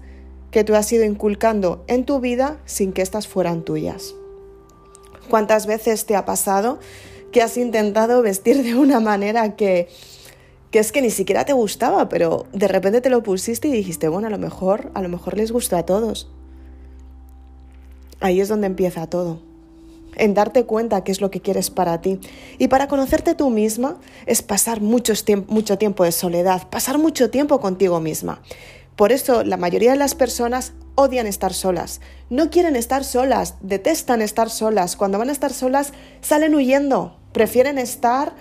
que 0.53 0.63
tú 0.63 0.75
has 0.75 0.89
ido 0.93 1.03
inculcando 1.03 1.83
en 1.87 2.05
tu 2.05 2.19
vida 2.19 2.59
sin 2.65 2.93
que 2.93 3.01
éstas 3.01 3.27
fueran 3.27 3.63
tuyas. 3.63 4.13
¿Cuántas 5.27 5.65
veces 5.65 6.05
te 6.05 6.15
ha 6.15 6.25
pasado 6.25 6.77
que 7.31 7.41
has 7.41 7.57
intentado 7.57 8.21
vestir 8.21 8.61
de 8.61 8.75
una 8.75 8.99
manera 8.99 9.55
que, 9.55 9.89
que 10.69 10.77
es 10.77 10.91
que 10.91 11.01
ni 11.01 11.09
siquiera 11.09 11.43
te 11.43 11.53
gustaba, 11.53 12.07
pero 12.07 12.45
de 12.53 12.67
repente 12.67 13.01
te 13.01 13.09
lo 13.09 13.23
pusiste 13.23 13.67
y 13.67 13.71
dijiste, 13.71 14.07
bueno, 14.09 14.27
a 14.27 14.29
lo 14.29 14.37
mejor, 14.37 14.91
a 14.93 15.01
lo 15.01 15.09
mejor 15.09 15.35
les 15.37 15.51
gusta 15.51 15.79
a 15.79 15.85
todos. 15.87 16.29
Ahí 18.19 18.39
es 18.39 18.47
donde 18.47 18.67
empieza 18.67 19.07
todo. 19.07 19.39
en 20.15 20.35
darte 20.35 20.65
cuenta 20.65 21.03
qué 21.03 21.11
es 21.11 21.19
lo 21.19 21.31
que 21.31 21.41
quieres 21.41 21.71
para 21.71 21.99
ti. 21.99 22.19
Y 22.59 22.67
para 22.67 22.87
conocerte 22.87 23.33
tú 23.33 23.49
misma 23.49 23.97
es 24.27 24.43
pasar 24.43 24.81
mucho, 24.81 25.13
mucho 25.47 25.79
tiempo 25.79 26.03
de 26.03 26.11
soledad, 26.11 26.69
pasar 26.69 26.99
mucho 26.99 27.31
tiempo 27.31 27.59
contigo 27.59 27.99
misma. 27.99 28.39
Por 28.95 29.11
eso 29.11 29.43
la 29.43 29.57
mayoría 29.57 29.91
de 29.91 29.97
las 29.97 30.15
personas 30.15 30.73
odian 30.95 31.25
estar 31.25 31.53
solas, 31.53 32.01
no 32.29 32.49
quieren 32.49 32.75
estar 32.75 33.03
solas, 33.03 33.55
detestan 33.61 34.21
estar 34.21 34.49
solas. 34.49 34.95
Cuando 34.95 35.17
van 35.17 35.29
a 35.29 35.31
estar 35.31 35.51
solas 35.51 35.93
salen 36.21 36.53
huyendo, 36.53 37.17
prefieren 37.31 37.77
estar 37.79 38.33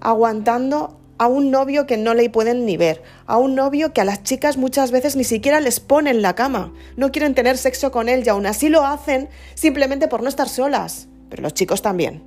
aguantando 0.00 1.00
a 1.18 1.28
un 1.28 1.50
novio 1.50 1.86
que 1.86 1.98
no 1.98 2.14
le 2.14 2.30
pueden 2.30 2.64
ni 2.64 2.76
ver, 2.78 3.02
a 3.26 3.36
un 3.36 3.54
novio 3.54 3.92
que 3.92 4.00
a 4.00 4.04
las 4.04 4.22
chicas 4.22 4.56
muchas 4.56 4.90
veces 4.90 5.16
ni 5.16 5.24
siquiera 5.24 5.60
les 5.60 5.78
pone 5.78 6.10
en 6.10 6.22
la 6.22 6.34
cama, 6.34 6.72
no 6.96 7.12
quieren 7.12 7.34
tener 7.34 7.58
sexo 7.58 7.92
con 7.92 8.08
él 8.08 8.22
y 8.24 8.30
aún 8.30 8.46
así 8.46 8.70
lo 8.70 8.86
hacen 8.86 9.28
simplemente 9.54 10.08
por 10.08 10.22
no 10.22 10.30
estar 10.30 10.48
solas. 10.48 11.08
Pero 11.28 11.42
los 11.42 11.52
chicos 11.54 11.82
también, 11.82 12.24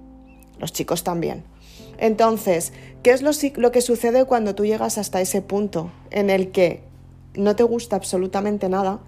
los 0.60 0.72
chicos 0.72 1.04
también. 1.04 1.44
Entonces, 1.98 2.72
¿qué 3.02 3.12
es 3.12 3.24
lo, 3.24 3.32
lo 3.56 3.72
que 3.72 3.82
sucede 3.82 4.26
cuando 4.26 4.56
tú 4.56 4.64
llegas 4.64 4.98
hasta 4.98 5.22
ese 5.22 5.42
punto 5.42 5.92
en 6.12 6.30
el 6.30 6.52
que 6.52 6.84
no 7.36 7.56
te 7.56 7.64
gusta 7.64 7.96
absolutamente 7.96 8.70
nada 8.70 9.00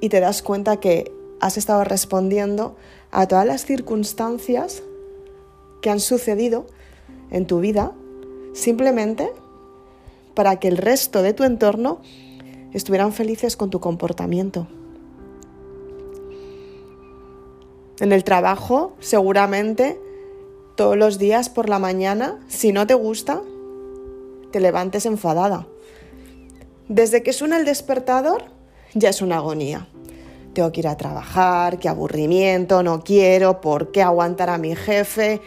y 0.00 0.08
te 0.08 0.20
das 0.20 0.42
cuenta 0.42 0.78
que 0.78 1.12
has 1.40 1.56
estado 1.56 1.84
respondiendo 1.84 2.76
a 3.10 3.26
todas 3.26 3.46
las 3.46 3.64
circunstancias 3.64 4.82
que 5.80 5.90
han 5.90 6.00
sucedido 6.00 6.66
en 7.30 7.46
tu 7.46 7.60
vida 7.60 7.92
simplemente 8.54 9.32
para 10.34 10.56
que 10.56 10.68
el 10.68 10.76
resto 10.76 11.22
de 11.22 11.32
tu 11.32 11.44
entorno 11.44 12.00
estuvieran 12.72 13.12
felices 13.12 13.56
con 13.56 13.70
tu 13.70 13.80
comportamiento. 13.80 14.66
En 18.00 18.12
el 18.12 18.22
trabajo, 18.22 18.94
seguramente, 19.00 20.00
todos 20.76 20.96
los 20.96 21.18
días 21.18 21.48
por 21.48 21.68
la 21.68 21.80
mañana, 21.80 22.38
si 22.46 22.72
no 22.72 22.86
te 22.86 22.94
gusta, 22.94 23.42
te 24.52 24.60
levantes 24.60 25.06
enfadada. 25.06 25.66
Desde 26.88 27.22
que 27.22 27.34
suena 27.34 27.58
el 27.58 27.66
despertador, 27.66 28.44
ya 28.94 29.10
es 29.10 29.20
una 29.20 29.36
agonía. 29.36 29.86
Tengo 30.54 30.72
que 30.72 30.80
ir 30.80 30.88
a 30.88 30.96
trabajar, 30.96 31.78
qué 31.78 31.88
aburrimiento, 31.88 32.82
no 32.82 33.04
quiero, 33.04 33.60
¿por 33.60 33.92
qué 33.92 34.02
aguantar 34.02 34.48
a 34.48 34.58
mi 34.58 34.74
jefe, 34.74 35.42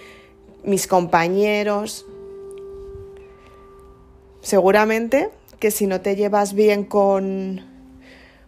mis 0.64 0.86
compañeros? 0.86 2.06
Seguramente 4.42 5.32
que 5.60 5.72
si 5.72 5.88
no 5.88 6.02
te 6.02 6.16
llevas 6.16 6.54
bien 6.54 6.84
con, 6.84 7.62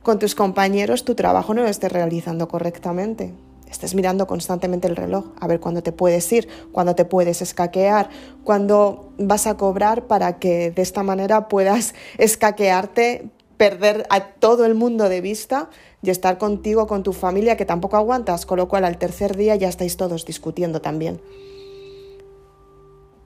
con 0.03 0.19
tus 0.19 0.35
compañeros, 0.35 1.03
tu 1.03 1.15
trabajo 1.15 1.53
no 1.53 1.63
lo 1.63 1.69
estés 1.69 1.91
realizando 1.91 2.47
correctamente 2.47 3.33
estés 3.73 3.95
mirando 3.95 4.27
constantemente 4.27 4.87
el 4.87 4.95
reloj, 4.95 5.25
a 5.39 5.47
ver 5.47 5.59
cuándo 5.59 5.83
te 5.83 5.91
puedes 5.91 6.31
ir, 6.31 6.47
cuándo 6.71 6.95
te 6.95 7.05
puedes 7.05 7.41
escaquear, 7.41 8.09
cuándo 8.43 9.11
vas 9.17 9.47
a 9.47 9.57
cobrar 9.57 10.07
para 10.07 10.39
que 10.39 10.71
de 10.71 10.81
esta 10.81 11.03
manera 11.03 11.47
puedas 11.49 11.93
escaquearte, 12.17 13.29
perder 13.57 14.05
a 14.09 14.21
todo 14.21 14.65
el 14.65 14.75
mundo 14.75 15.09
de 15.09 15.21
vista 15.21 15.69
y 16.01 16.09
estar 16.09 16.37
contigo, 16.37 16.87
con 16.87 17.03
tu 17.03 17.13
familia, 17.13 17.57
que 17.57 17.65
tampoco 17.65 17.97
aguantas, 17.97 18.45
con 18.45 18.57
lo 18.57 18.67
cual 18.67 18.85
al 18.85 18.97
tercer 18.97 19.35
día 19.35 19.55
ya 19.55 19.69
estáis 19.69 19.97
todos 19.97 20.25
discutiendo 20.25 20.81
también. 20.81 21.21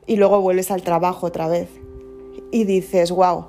Y 0.06 0.16
luego 0.16 0.42
vuelves 0.42 0.72
al 0.72 0.84
trabajo 0.84 1.28
otra 1.28 1.48
vez 1.48 1.70
y 2.52 2.64
dices, 2.64 3.12
wow, 3.12 3.48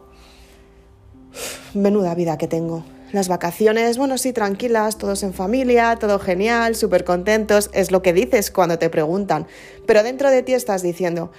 menuda 1.75 2.15
vida 2.15 2.39
que 2.39 2.49
tengo 2.49 2.83
las 3.13 3.29
vacaciones, 3.29 3.97
bueno, 3.97 4.19
sí, 4.19 4.33
tranquilas, 4.33 4.99
todos 4.99 5.23
en 5.23 5.33
familia, 5.33 5.97
todo 5.97 6.19
genial, 6.19 6.75
súper 6.75 7.05
contentos, 7.05 7.71
es 7.73 7.91
lo 7.91 8.03
que 8.03 8.13
dices 8.13 8.51
cuando 8.51 8.79
te 8.79 8.91
preguntan. 8.91 9.47
Pero 9.87 10.03
dentro 10.03 10.31
de 10.31 10.43
ti 10.43 10.53
estás 10.53 10.83
diciendo, 10.83 11.31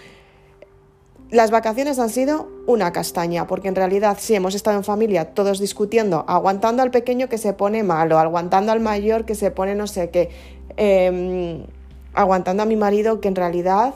las 1.30 1.52
vacaciones 1.52 2.00
han 2.00 2.10
sido 2.10 2.50
una 2.66 2.92
castaña, 2.92 3.46
porque 3.46 3.68
en 3.68 3.76
realidad 3.76 4.18
sí 4.20 4.34
hemos 4.34 4.56
estado 4.56 4.78
en 4.78 4.84
familia 4.84 5.34
todos 5.34 5.60
discutiendo, 5.60 6.26
aguantando 6.28 6.82
al 6.82 6.90
pequeño 6.90 7.30
que 7.30 7.38
se 7.38 7.54
pone 7.54 7.84
malo, 7.84 8.18
aguantando 8.18 8.72
al 8.72 8.80
mayor 8.80 9.26
que 9.26 9.36
se 9.36 9.52
pone 9.52 9.76
no 9.76 9.86
sé 9.86 10.10
qué, 10.10 10.30
em, 10.76 11.66
aguantando 12.14 12.64
a 12.64 12.66
mi 12.66 12.76
marido 12.76 13.22
que 13.22 13.28
en 13.28 13.36
realidad 13.36 13.94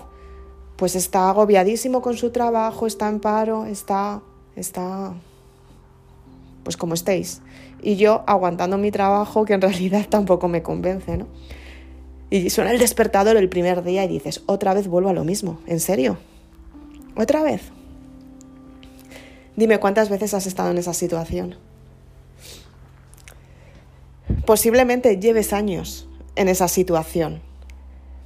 pues 0.76 0.96
está 0.96 1.30
agobiadísimo 1.30 2.02
con 2.02 2.18
su 2.18 2.30
trabajo, 2.30 2.86
está 2.86 3.08
en 3.10 3.20
paro, 3.20 3.66
está, 3.66 4.22
está 4.56 5.14
pues 6.64 6.78
como 6.78 6.94
estéis. 6.94 7.42
Y 7.82 7.96
yo 7.96 8.24
aguantando 8.28 8.78
mi 8.78 8.92
trabajo 8.92 9.46
que 9.46 9.54
en 9.54 9.62
realidad 9.62 10.08
tampoco 10.10 10.48
me 10.48 10.64
convence, 10.64 11.18
¿no? 11.18 11.28
Y 12.30 12.50
suena 12.50 12.72
el 12.72 12.80
despertador 12.80 13.38
el 13.38 13.48
primer 13.48 13.84
día 13.84 14.06
y 14.06 14.08
dices, 14.08 14.42
otra 14.48 14.74
vez 14.74 14.88
vuelvo 14.88 15.10
a 15.10 15.14
lo 15.14 15.24
mismo, 15.24 15.60
¿en 15.68 15.80
serio? 15.80 16.18
¿Otra 17.16 17.44
vez? 17.44 17.62
Dime 19.56 19.80
cuántas 19.80 20.10
veces 20.10 20.34
has 20.34 20.48
estado 20.48 20.72
en 20.72 20.80
esa 20.80 20.96
situación. 20.96 21.58
Posiblemente 24.48 25.20
lleves 25.20 25.54
años 25.54 26.08
en 26.36 26.50
esa 26.50 26.68
situación. 26.68 27.42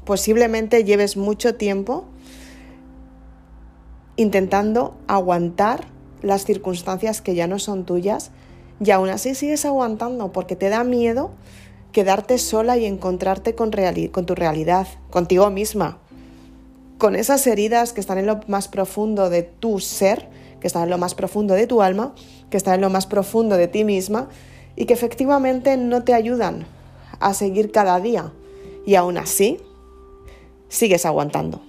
Posiblemente 0.05 0.85
lleves 0.85 1.17
mucho 1.17 1.55
tiempo 1.55 2.05
intentando 4.15 4.97
aguantar 5.07 5.85
las 6.21 6.45
circunstancias 6.45 7.21
que 7.21 7.35
ya 7.35 7.47
no 7.47 7.59
son 7.59 7.85
tuyas 7.85 8.31
y 8.79 8.91
aún 8.91 9.09
así 9.09 9.35
sigues 9.35 9.65
aguantando 9.65 10.31
porque 10.31 10.55
te 10.55 10.69
da 10.69 10.83
miedo 10.83 11.31
quedarte 11.91 12.37
sola 12.37 12.77
y 12.77 12.85
encontrarte 12.85 13.55
con, 13.55 13.71
con 14.11 14.25
tu 14.25 14.35
realidad, 14.35 14.87
contigo 15.09 15.49
misma, 15.49 15.97
con 16.97 17.15
esas 17.15 17.45
heridas 17.47 17.93
que 17.93 18.01
están 18.01 18.17
en 18.17 18.27
lo 18.27 18.39
más 18.47 18.67
profundo 18.67 19.29
de 19.29 19.43
tu 19.43 19.79
ser, 19.79 20.29
que 20.59 20.67
están 20.67 20.83
en 20.83 20.89
lo 20.89 20.97
más 20.97 21.15
profundo 21.15 21.53
de 21.53 21.67
tu 21.67 21.81
alma, 21.81 22.13
que 22.49 22.57
están 22.57 22.75
en 22.75 22.81
lo 22.81 22.89
más 22.89 23.07
profundo 23.07 23.57
de 23.57 23.67
ti 23.67 23.83
misma 23.83 24.29
y 24.75 24.85
que 24.85 24.93
efectivamente 24.93 25.77
no 25.77 26.03
te 26.03 26.13
ayudan 26.13 26.67
a 27.19 27.33
seguir 27.33 27.71
cada 27.71 27.99
día. 27.99 28.31
Y 28.85 28.95
aún 28.95 29.17
así, 29.17 29.59
sigues 30.69 31.05
aguantando. 31.05 31.61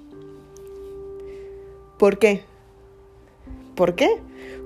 ¿Por 1.98 2.18
qué? 2.18 2.47
¿Por 3.78 3.94
qué? 3.94 4.20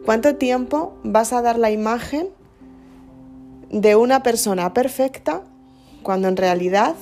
¿Cuánto 0.06 0.36
tiempo 0.36 0.94
vas 1.04 1.34
a 1.34 1.42
dar 1.42 1.58
la 1.58 1.70
imagen 1.70 2.30
de 3.70 3.94
una 3.94 4.22
persona 4.22 4.72
perfecta 4.72 5.42
cuando 6.02 6.28
en 6.28 6.38
realidad 6.38 6.94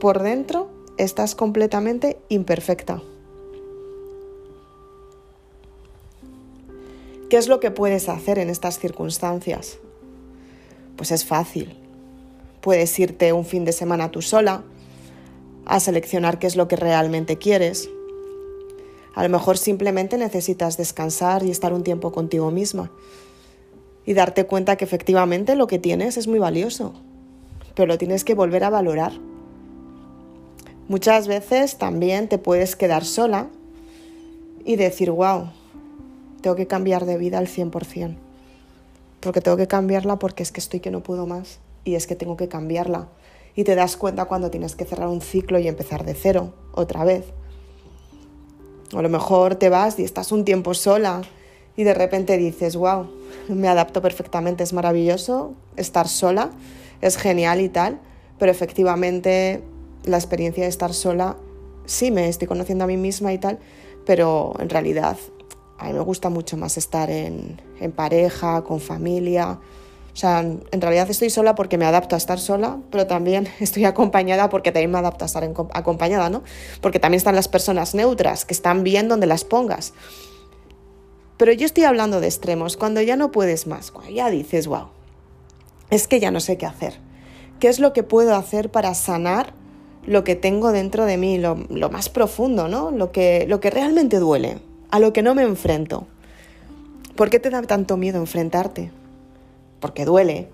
por 0.00 0.24
dentro 0.24 0.68
estás 0.98 1.36
completamente 1.36 2.18
imperfecta? 2.30 3.00
¿Qué 7.30 7.36
es 7.36 7.46
lo 7.46 7.60
que 7.60 7.70
puedes 7.70 8.08
hacer 8.08 8.40
en 8.40 8.50
estas 8.50 8.80
circunstancias? 8.80 9.78
Pues 10.96 11.12
es 11.12 11.24
fácil. 11.24 11.76
Puedes 12.60 12.98
irte 12.98 13.32
un 13.32 13.44
fin 13.44 13.64
de 13.64 13.70
semana 13.70 14.10
tú 14.10 14.20
sola 14.20 14.64
a 15.64 15.78
seleccionar 15.78 16.40
qué 16.40 16.48
es 16.48 16.56
lo 16.56 16.66
que 16.66 16.74
realmente 16.74 17.38
quieres 17.38 17.88
a 19.20 19.22
lo 19.22 19.28
mejor 19.28 19.58
simplemente 19.58 20.16
necesitas 20.16 20.78
descansar 20.78 21.42
y 21.42 21.50
estar 21.50 21.74
un 21.74 21.82
tiempo 21.82 22.10
contigo 22.10 22.50
misma 22.50 22.90
y 24.06 24.14
darte 24.14 24.46
cuenta 24.46 24.76
que 24.76 24.86
efectivamente 24.86 25.56
lo 25.56 25.66
que 25.66 25.78
tienes 25.78 26.16
es 26.16 26.26
muy 26.26 26.38
valioso, 26.38 26.94
pero 27.74 27.86
lo 27.86 27.98
tienes 27.98 28.24
que 28.24 28.34
volver 28.34 28.64
a 28.64 28.70
valorar. 28.70 29.12
Muchas 30.88 31.28
veces 31.28 31.76
también 31.76 32.30
te 32.30 32.38
puedes 32.38 32.76
quedar 32.76 33.04
sola 33.04 33.48
y 34.64 34.76
decir, 34.76 35.10
wow, 35.10 35.50
tengo 36.40 36.56
que 36.56 36.66
cambiar 36.66 37.04
de 37.04 37.18
vida 37.18 37.36
al 37.36 37.46
100%, 37.46 38.16
porque 39.20 39.42
tengo 39.42 39.58
que 39.58 39.68
cambiarla 39.68 40.18
porque 40.18 40.42
es 40.42 40.50
que 40.50 40.60
estoy 40.60 40.80
que 40.80 40.90
no 40.90 41.02
puedo 41.02 41.26
más 41.26 41.58
y 41.84 41.94
es 41.94 42.06
que 42.06 42.16
tengo 42.16 42.38
que 42.38 42.48
cambiarla. 42.48 43.10
Y 43.54 43.64
te 43.64 43.74
das 43.74 43.98
cuenta 43.98 44.24
cuando 44.24 44.50
tienes 44.50 44.76
que 44.76 44.86
cerrar 44.86 45.08
un 45.08 45.20
ciclo 45.20 45.58
y 45.58 45.68
empezar 45.68 46.06
de 46.06 46.14
cero 46.14 46.54
otra 46.72 47.04
vez. 47.04 47.34
A 48.92 49.02
lo 49.02 49.08
mejor 49.08 49.54
te 49.54 49.68
vas 49.68 49.98
y 49.98 50.04
estás 50.04 50.32
un 50.32 50.44
tiempo 50.44 50.74
sola 50.74 51.22
y 51.76 51.84
de 51.84 51.94
repente 51.94 52.36
dices, 52.36 52.76
wow, 52.76 53.08
me 53.48 53.68
adapto 53.68 54.02
perfectamente, 54.02 54.64
es 54.64 54.72
maravilloso 54.72 55.54
estar 55.76 56.08
sola, 56.08 56.50
es 57.00 57.16
genial 57.16 57.60
y 57.60 57.68
tal, 57.68 58.00
pero 58.38 58.50
efectivamente 58.50 59.62
la 60.04 60.16
experiencia 60.16 60.64
de 60.64 60.68
estar 60.68 60.92
sola, 60.92 61.36
sí 61.86 62.10
me 62.10 62.28
estoy 62.28 62.48
conociendo 62.48 62.84
a 62.84 62.86
mí 62.86 62.96
misma 62.96 63.32
y 63.32 63.38
tal, 63.38 63.58
pero 64.06 64.54
en 64.58 64.68
realidad 64.68 65.16
a 65.78 65.86
mí 65.86 65.92
me 65.92 66.00
gusta 66.00 66.28
mucho 66.28 66.56
más 66.56 66.76
estar 66.76 67.10
en, 67.10 67.60
en 67.80 67.92
pareja, 67.92 68.62
con 68.62 68.80
familia, 68.80 69.58
o 70.12 70.16
sea, 70.16 70.40
en 70.40 70.80
realidad 70.80 71.08
estoy 71.08 71.30
sola 71.30 71.54
porque 71.54 71.78
me 71.78 71.86
adapto 71.86 72.14
a 72.14 72.18
estar 72.18 72.38
sola, 72.38 72.78
pero 72.90 73.06
también 73.06 73.48
estoy 73.60 73.84
acompañada 73.84 74.48
porque 74.48 74.72
también 74.72 74.90
me 74.90 74.98
adapto 74.98 75.24
a 75.24 75.26
estar 75.26 75.44
acompañada, 75.72 76.30
¿no? 76.30 76.42
Porque 76.80 76.98
también 76.98 77.18
están 77.18 77.36
las 77.36 77.48
personas 77.48 77.94
neutras, 77.94 78.44
que 78.44 78.54
están 78.54 78.82
bien 78.82 79.08
donde 79.08 79.26
las 79.26 79.44
pongas. 79.44 79.92
Pero 81.36 81.52
yo 81.52 81.64
estoy 81.64 81.84
hablando 81.84 82.20
de 82.20 82.26
extremos, 82.26 82.76
cuando 82.76 83.00
ya 83.00 83.16
no 83.16 83.30
puedes 83.30 83.66
más, 83.66 83.90
cuando 83.90 84.12
ya 84.12 84.28
dices, 84.28 84.66
wow, 84.66 84.88
es 85.90 86.06
que 86.06 86.20
ya 86.20 86.30
no 86.30 86.40
sé 86.40 86.58
qué 86.58 86.66
hacer. 86.66 86.94
¿Qué 87.58 87.68
es 87.68 87.78
lo 87.78 87.92
que 87.92 88.02
puedo 88.02 88.34
hacer 88.34 88.70
para 88.70 88.94
sanar 88.94 89.54
lo 90.06 90.24
que 90.24 90.34
tengo 90.34 90.72
dentro 90.72 91.04
de 91.04 91.16
mí, 91.16 91.38
lo, 91.38 91.56
más 91.90 92.08
profundo, 92.08 92.68
¿no? 92.68 92.90
Lo 92.90 93.12
que, 93.12 93.46
lo 93.48 93.60
que 93.60 93.70
realmente 93.70 94.18
duele, 94.18 94.58
a 94.90 94.98
lo 94.98 95.12
que 95.12 95.22
no 95.22 95.34
me 95.34 95.42
enfrento. 95.42 96.06
¿Por 97.16 97.28
qué 97.30 97.38
te 97.38 97.50
da 97.50 97.62
tanto 97.62 97.96
miedo 97.96 98.18
enfrentarte? 98.18 98.90
Porque 99.80 100.04
duele, 100.04 100.48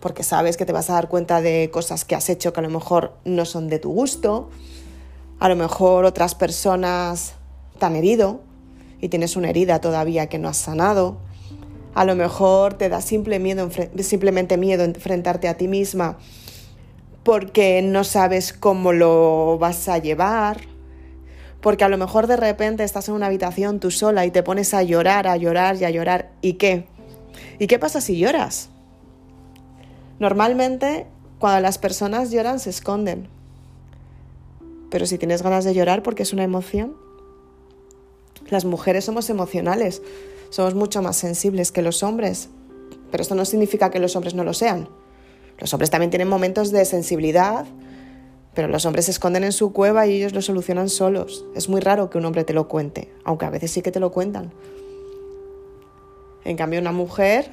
porque 0.00 0.22
sabes 0.22 0.56
que 0.56 0.66
te 0.66 0.72
vas 0.72 0.90
a 0.90 0.94
dar 0.94 1.08
cuenta 1.08 1.40
de 1.40 1.70
cosas 1.72 2.04
que 2.04 2.14
has 2.14 2.28
hecho 2.28 2.52
que 2.52 2.60
a 2.60 2.62
lo 2.62 2.70
mejor 2.70 3.14
no 3.24 3.44
son 3.44 3.68
de 3.68 3.78
tu 3.78 3.92
gusto, 3.92 4.50
a 5.38 5.48
lo 5.48 5.56
mejor 5.56 6.04
otras 6.04 6.34
personas 6.34 7.34
te 7.78 7.86
han 7.86 7.96
herido 7.96 8.40
y 9.00 9.08
tienes 9.08 9.36
una 9.36 9.50
herida 9.50 9.80
todavía 9.80 10.28
que 10.28 10.38
no 10.38 10.48
has 10.48 10.56
sanado, 10.56 11.18
a 11.94 12.04
lo 12.04 12.14
mejor 12.14 12.74
te 12.74 12.88
da 12.88 13.00
simple 13.00 13.38
miedo, 13.38 13.70
simplemente 14.00 14.56
miedo 14.56 14.84
enfrentarte 14.84 15.48
a 15.48 15.56
ti 15.56 15.68
misma 15.68 16.18
porque 17.26 17.82
no 17.82 18.04
sabes 18.04 18.52
cómo 18.52 18.92
lo 18.92 19.58
vas 19.58 19.88
a 19.88 19.98
llevar, 19.98 20.60
porque 21.60 21.82
a 21.82 21.88
lo 21.88 21.98
mejor 21.98 22.28
de 22.28 22.36
repente 22.36 22.84
estás 22.84 23.08
en 23.08 23.14
una 23.14 23.26
habitación 23.26 23.80
tú 23.80 23.90
sola 23.90 24.24
y 24.24 24.30
te 24.30 24.44
pones 24.44 24.72
a 24.74 24.84
llorar, 24.84 25.26
a 25.26 25.36
llorar 25.36 25.74
y 25.74 25.84
a 25.84 25.90
llorar. 25.90 26.30
¿Y 26.40 26.52
qué? 26.52 26.86
¿Y 27.58 27.66
qué 27.66 27.78
pasa 27.78 28.00
si 28.00 28.18
lloras? 28.18 28.68
Normalmente 30.18 31.06
cuando 31.38 31.60
las 31.60 31.78
personas 31.78 32.30
lloran 32.30 32.58
se 32.60 32.70
esconden. 32.70 33.28
Pero 34.90 35.06
si 35.06 35.18
tienes 35.18 35.42
ganas 35.42 35.64
de 35.64 35.74
llorar 35.74 36.02
porque 36.02 36.22
es 36.22 36.32
una 36.32 36.44
emoción, 36.44 36.96
las 38.48 38.64
mujeres 38.64 39.04
somos 39.04 39.28
emocionales, 39.28 40.02
somos 40.50 40.74
mucho 40.74 41.02
más 41.02 41.16
sensibles 41.16 41.72
que 41.72 41.82
los 41.82 42.02
hombres. 42.02 42.48
Pero 43.10 43.22
esto 43.22 43.34
no 43.34 43.44
significa 43.44 43.90
que 43.90 43.98
los 43.98 44.16
hombres 44.16 44.34
no 44.34 44.44
lo 44.44 44.54
sean. 44.54 44.88
Los 45.58 45.72
hombres 45.72 45.90
también 45.90 46.10
tienen 46.10 46.28
momentos 46.28 46.70
de 46.70 46.84
sensibilidad, 46.84 47.66
pero 48.54 48.68
los 48.68 48.86
hombres 48.86 49.06
se 49.06 49.10
esconden 49.10 49.44
en 49.44 49.52
su 49.52 49.72
cueva 49.72 50.06
y 50.06 50.16
ellos 50.16 50.32
lo 50.32 50.42
solucionan 50.42 50.88
solos. 50.88 51.44
Es 51.54 51.68
muy 51.68 51.80
raro 51.80 52.08
que 52.10 52.18
un 52.18 52.24
hombre 52.24 52.44
te 52.44 52.52
lo 52.52 52.68
cuente, 52.68 53.12
aunque 53.24 53.46
a 53.46 53.50
veces 53.50 53.70
sí 53.70 53.82
que 53.82 53.92
te 53.92 54.00
lo 54.00 54.12
cuentan. 54.12 54.52
En 56.46 56.56
cambio, 56.56 56.80
una 56.80 56.92
mujer, 56.92 57.50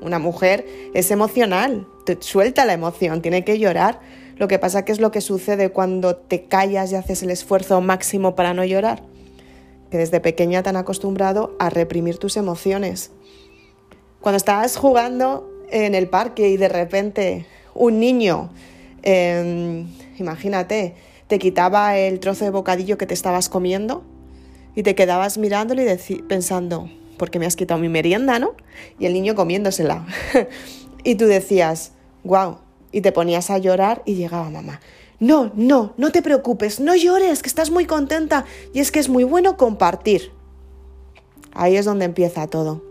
una 0.00 0.18
mujer 0.18 0.64
es 0.94 1.10
emocional, 1.10 1.86
te 2.04 2.16
suelta 2.20 2.64
la 2.64 2.74
emoción, 2.74 3.20
tiene 3.20 3.44
que 3.44 3.58
llorar. 3.58 4.00
Lo 4.36 4.46
que 4.46 4.58
pasa 4.58 4.84
que 4.84 4.92
es 4.92 5.00
lo 5.00 5.10
que 5.10 5.20
sucede 5.20 5.70
cuando 5.70 6.14
te 6.14 6.44
callas 6.44 6.92
y 6.92 6.94
haces 6.94 7.22
el 7.22 7.30
esfuerzo 7.30 7.80
máximo 7.80 8.36
para 8.36 8.54
no 8.54 8.64
llorar, 8.64 9.02
que 9.90 9.98
desde 9.98 10.20
pequeña 10.20 10.62
te 10.62 10.68
han 10.68 10.76
acostumbrado 10.76 11.56
a 11.58 11.70
reprimir 11.70 12.18
tus 12.18 12.36
emociones. 12.36 13.10
Cuando 14.20 14.36
estás 14.36 14.76
jugando 14.76 15.50
en 15.70 15.94
el 15.94 16.08
parque 16.08 16.48
y 16.50 16.56
de 16.56 16.68
repente 16.68 17.46
un 17.74 17.98
niño, 17.98 18.50
em, 19.02 19.88
imagínate, 20.18 20.94
te 21.26 21.38
quitaba 21.40 21.98
el 21.98 22.20
trozo 22.20 22.44
de 22.44 22.50
bocadillo 22.50 22.96
que 22.96 23.06
te 23.06 23.14
estabas 23.14 23.48
comiendo 23.48 24.04
y 24.76 24.84
te 24.84 24.94
quedabas 24.94 25.38
mirándolo 25.38 25.82
y 25.82 26.22
pensando, 26.22 26.88
¿por 27.16 27.30
qué 27.30 27.38
me 27.38 27.46
has 27.46 27.56
quitado 27.56 27.80
mi 27.80 27.88
merienda, 27.88 28.38
no? 28.38 28.54
Y 28.98 29.06
el 29.06 29.12
niño 29.12 29.34
comiéndosela. 29.34 30.06
y 31.04 31.14
tú 31.14 31.26
decías, 31.26 31.92
wow, 32.24 32.58
y 32.92 33.00
te 33.00 33.12
ponías 33.12 33.50
a 33.50 33.58
llorar 33.58 34.02
y 34.04 34.14
llegaba 34.14 34.50
mamá. 34.50 34.80
No, 35.18 35.50
no, 35.54 35.94
no 35.96 36.12
te 36.12 36.22
preocupes, 36.22 36.78
no 36.78 36.94
llores, 36.94 37.42
que 37.42 37.48
estás 37.48 37.70
muy 37.70 37.86
contenta 37.86 38.44
y 38.74 38.80
es 38.80 38.92
que 38.92 38.98
es 38.98 39.08
muy 39.08 39.24
bueno 39.24 39.56
compartir. 39.56 40.30
Ahí 41.52 41.76
es 41.76 41.86
donde 41.86 42.04
empieza 42.04 42.46
todo. 42.46 42.82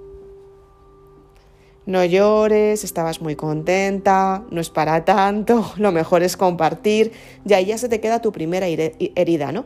No 1.85 2.03
llores, 2.03 2.83
estabas 2.83 3.21
muy 3.21 3.35
contenta, 3.35 4.43
no 4.49 4.59
es 4.59 4.71
para 4.71 5.05
tanto, 5.05 5.71
lo 5.77 5.91
mejor 5.91 6.23
es 6.23 6.35
compartir, 6.35 7.11
y 7.47 7.53
ahí 7.53 7.65
ya 7.65 7.77
se 7.77 7.89
te 7.89 7.99
queda 7.99 8.21
tu 8.21 8.31
primera 8.31 8.65
herida, 8.67 9.51
¿no? 9.51 9.65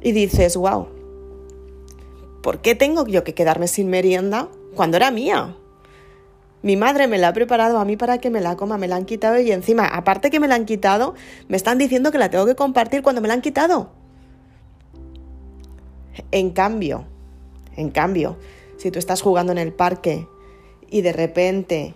Y 0.00 0.12
dices, 0.12 0.56
wow, 0.56 0.86
¿por 2.46 2.60
qué 2.60 2.76
tengo 2.76 3.04
yo 3.08 3.24
que 3.24 3.34
quedarme 3.34 3.66
sin 3.66 3.88
merienda 3.88 4.46
cuando 4.76 4.96
era 4.96 5.10
mía? 5.10 5.56
Mi 6.62 6.76
madre 6.76 7.08
me 7.08 7.18
la 7.18 7.26
ha 7.26 7.32
preparado 7.32 7.80
a 7.80 7.84
mí 7.84 7.96
para 7.96 8.18
que 8.18 8.30
me 8.30 8.40
la 8.40 8.54
coma, 8.54 8.78
me 8.78 8.86
la 8.86 8.94
han 8.94 9.04
quitado 9.04 9.40
y 9.40 9.50
encima, 9.50 9.84
aparte 9.84 10.30
que 10.30 10.38
me 10.38 10.46
la 10.46 10.54
han 10.54 10.64
quitado, 10.64 11.16
me 11.48 11.56
están 11.56 11.76
diciendo 11.76 12.12
que 12.12 12.18
la 12.18 12.30
tengo 12.30 12.46
que 12.46 12.54
compartir 12.54 13.02
cuando 13.02 13.20
me 13.20 13.26
la 13.26 13.34
han 13.34 13.40
quitado. 13.40 13.90
En 16.30 16.50
cambio, 16.50 17.04
en 17.74 17.90
cambio, 17.90 18.36
si 18.76 18.92
tú 18.92 19.00
estás 19.00 19.22
jugando 19.22 19.50
en 19.50 19.58
el 19.58 19.72
parque 19.72 20.28
y 20.88 21.00
de 21.00 21.12
repente 21.12 21.94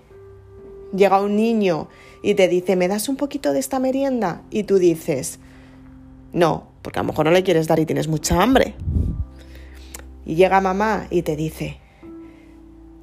llega 0.93 1.23
un 1.23 1.37
niño 1.37 1.87
y 2.25 2.35
te 2.35 2.49
dice, 2.49 2.75
¿me 2.75 2.89
das 2.89 3.09
un 3.09 3.15
poquito 3.15 3.53
de 3.53 3.61
esta 3.61 3.79
merienda? 3.79 4.43
Y 4.51 4.65
tú 4.65 4.81
dices, 4.81 5.39
no, 6.33 6.67
porque 6.83 6.99
a 6.99 7.03
lo 7.05 7.07
mejor 7.11 7.27
no 7.27 7.31
le 7.31 7.45
quieres 7.45 7.69
dar 7.69 7.79
y 7.79 7.87
tienes 7.87 8.09
mucha 8.09 8.43
hambre. 8.43 8.75
Y 10.31 10.37
llega 10.37 10.61
mamá 10.61 11.09
y 11.11 11.23
te 11.23 11.35
dice, 11.35 11.79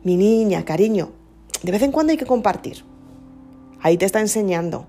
mi 0.06 0.16
niña, 0.16 0.64
cariño, 0.64 1.12
de 1.62 1.74
vez 1.74 1.82
en 1.82 1.92
cuando 1.92 2.12
hay 2.12 2.18
que 2.18 2.26
compartir. 2.26 2.86
Ahí 3.82 3.98
te 3.98 4.06
está 4.06 4.22
enseñando. 4.22 4.88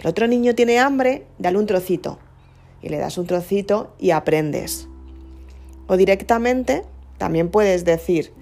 El 0.00 0.08
otro 0.08 0.26
niño 0.26 0.54
tiene 0.54 0.78
hambre, 0.78 1.24
dale 1.38 1.56
un 1.56 1.64
trocito. 1.64 2.18
Y 2.82 2.90
le 2.90 2.98
das 2.98 3.16
un 3.16 3.26
trocito 3.26 3.94
y 3.98 4.10
aprendes. 4.10 4.86
O 5.86 5.96
directamente 5.96 6.82
también 7.16 7.48
puedes 7.48 7.86
decir, 7.86 8.34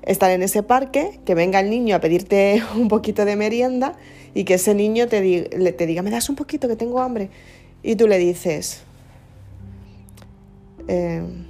estar 0.00 0.30
en 0.30 0.42
ese 0.42 0.62
parque, 0.62 1.20
que 1.26 1.34
venga 1.34 1.60
el 1.60 1.68
niño 1.68 1.94
a 1.94 2.00
pedirte 2.00 2.62
un 2.74 2.88
poquito 2.88 3.26
de 3.26 3.36
merienda 3.36 3.98
y 4.32 4.44
que 4.44 4.54
ese 4.54 4.74
niño 4.74 5.08
te, 5.08 5.20
diga, 5.20 6.00
me 6.00 6.10
das 6.10 6.30
un 6.30 6.36
poquito 6.36 6.68
que 6.68 6.76
tengo 6.76 7.02
hambre. 7.02 7.28
Y 7.82 7.96
tú 7.96 8.08
le 8.08 8.16
dices, 8.16 8.80
em, 10.88 11.49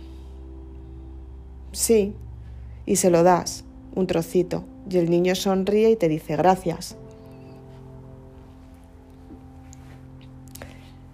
sí, 1.72 2.14
y 2.86 2.96
se 2.96 3.10
lo 3.10 3.22
das, 3.22 3.64
un 3.94 4.06
trocito. 4.06 4.64
Y 4.88 4.98
el 4.98 5.10
niño 5.10 5.34
sonríe 5.34 5.90
y 5.90 5.96
te 5.96 6.08
dice, 6.08 6.36
gracias. 6.36 6.96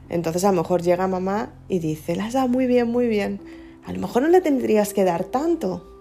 Entonces 0.09 0.45
a 0.45 0.53
lo 0.53 0.63
mejor 0.63 0.83
llega 0.83 1.09
mamá 1.09 1.53
y 1.69 1.81
dice, 1.81 2.17
las 2.17 2.33
da 2.33 2.47
muy 2.47 2.67
bien, 2.67 2.89
muy 2.89 3.09
bien. 3.09 3.41
A 3.85 3.93
lo 3.93 4.01
mejor 4.01 4.23
no 4.23 4.29
le 4.29 4.41
tendrías 4.41 4.95
que 4.95 5.05
dar 5.05 5.25
tanto, 5.25 5.97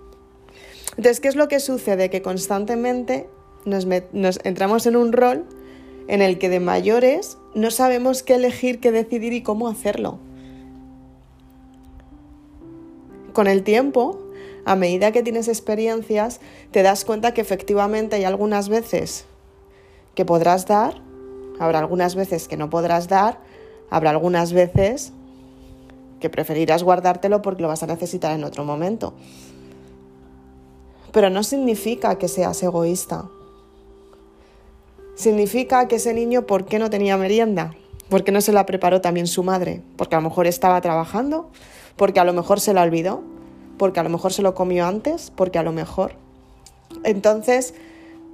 entonces, 0.97 1.19
¿qué 1.19 1.27
es 1.27 1.35
lo 1.35 1.47
que 1.47 1.59
sucede? 1.59 2.09
Que 2.09 2.21
constantemente 2.21 3.27
nos, 3.65 3.85
entramos 4.43 4.85
en 4.85 4.95
un 4.95 5.11
rol 5.11 5.45
en 6.07 6.21
el 6.21 6.37
que 6.37 6.49
de 6.49 6.59
mayores 6.59 7.37
no 7.53 7.71
sabemos 7.71 8.23
qué 8.23 8.35
elegir, 8.35 8.79
qué 8.79 8.91
decidir 8.91 9.33
y 9.33 9.41
cómo 9.41 9.67
hacerlo. 9.67 10.19
Con 13.33 13.47
el 13.47 13.63
tiempo, 13.63 14.19
a 14.65 14.75
medida 14.75 15.12
que 15.12 15.21
tienes 15.21 15.47
experiencias, 15.47 16.41
te 16.71 16.82
das 16.82 17.06
cuenta 17.06 17.34
que 17.34 17.41
efectivamente 17.41 18.15
hay 18.15 18.23
algunas 18.23 18.67
veces 18.67 19.25
que 20.15 20.25
podrás 20.25 20.65
dar, 20.65 20.95
habrá 21.60 21.80
algunas 21.80 22.15
veces 22.15 22.47
que 22.47 22.58
no 22.58 22.69
podrás 22.69 23.08
dar, 23.08 23.39
habrá 23.91 24.10
algunas 24.10 24.54
veces 24.54 25.13
que 26.19 26.30
preferirás 26.30 26.82
guardártelo 26.82 27.43
porque 27.43 27.62
lo 27.62 27.67
vas 27.67 27.84
a 27.84 27.88
necesitar 27.88 28.32
en 28.32 28.43
otro 28.43 28.65
momento. 28.65 29.13
Pero 31.12 31.30
no 31.30 31.43
significa 31.43 32.17
que 32.17 32.28
seas 32.28 32.62
egoísta. 32.63 33.25
Significa 35.15 35.88
que 35.88 35.97
ese 35.97 36.13
niño, 36.13 36.45
¿por 36.45 36.65
qué 36.65 36.80
no 36.80 36.89
tenía 36.89 37.15
merienda? 37.17 37.75
¿Por 38.10 38.23
qué 38.23 38.32
no 38.32 38.41
se 38.41 38.51
la 38.51 38.65
preparó 38.65 38.99
también 38.99 39.28
su 39.28 39.43
madre? 39.43 39.82
Porque 39.95 40.15
a 40.15 40.19
lo 40.19 40.28
mejor 40.28 40.47
estaba 40.47 40.82
trabajando, 40.82 41.49
porque 41.95 42.19
a 42.19 42.25
lo 42.25 42.34
mejor 42.34 42.60
se 42.60 42.73
la 42.73 42.82
olvidó, 42.82 43.23
porque 43.77 43.99
a 43.99 44.03
lo 44.03 44.09
mejor 44.09 44.33
se 44.33 44.41
lo 44.41 44.55
comió 44.55 44.85
antes, 44.85 45.31
porque 45.35 45.59
a 45.59 45.63
lo 45.63 45.71
mejor. 45.71 46.13
Entonces, 47.03 47.73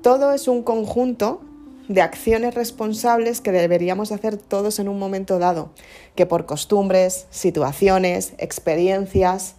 todo 0.01 0.33
es 0.33 0.47
un 0.47 0.63
conjunto 0.63 1.41
de 1.87 2.01
acciones 2.01 2.55
responsables 2.55 3.41
que 3.41 3.51
deberíamos 3.51 4.11
hacer 4.11 4.37
todos 4.37 4.79
en 4.79 4.87
un 4.87 4.97
momento 4.97 5.39
dado, 5.39 5.71
que 6.15 6.25
por 6.25 6.45
costumbres, 6.45 7.27
situaciones, 7.31 8.33
experiencias, 8.37 9.55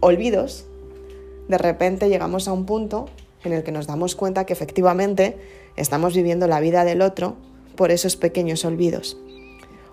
olvidos, 0.00 0.64
de 1.48 1.58
repente 1.58 2.08
llegamos 2.08 2.48
a 2.48 2.52
un 2.52 2.64
punto 2.64 3.06
en 3.44 3.52
el 3.52 3.62
que 3.62 3.72
nos 3.72 3.86
damos 3.86 4.14
cuenta 4.14 4.46
que 4.46 4.52
efectivamente 4.52 5.36
estamos 5.76 6.14
viviendo 6.14 6.46
la 6.46 6.60
vida 6.60 6.84
del 6.84 7.02
otro 7.02 7.36
por 7.76 7.90
esos 7.90 8.16
pequeños 8.16 8.64
olvidos. 8.64 9.18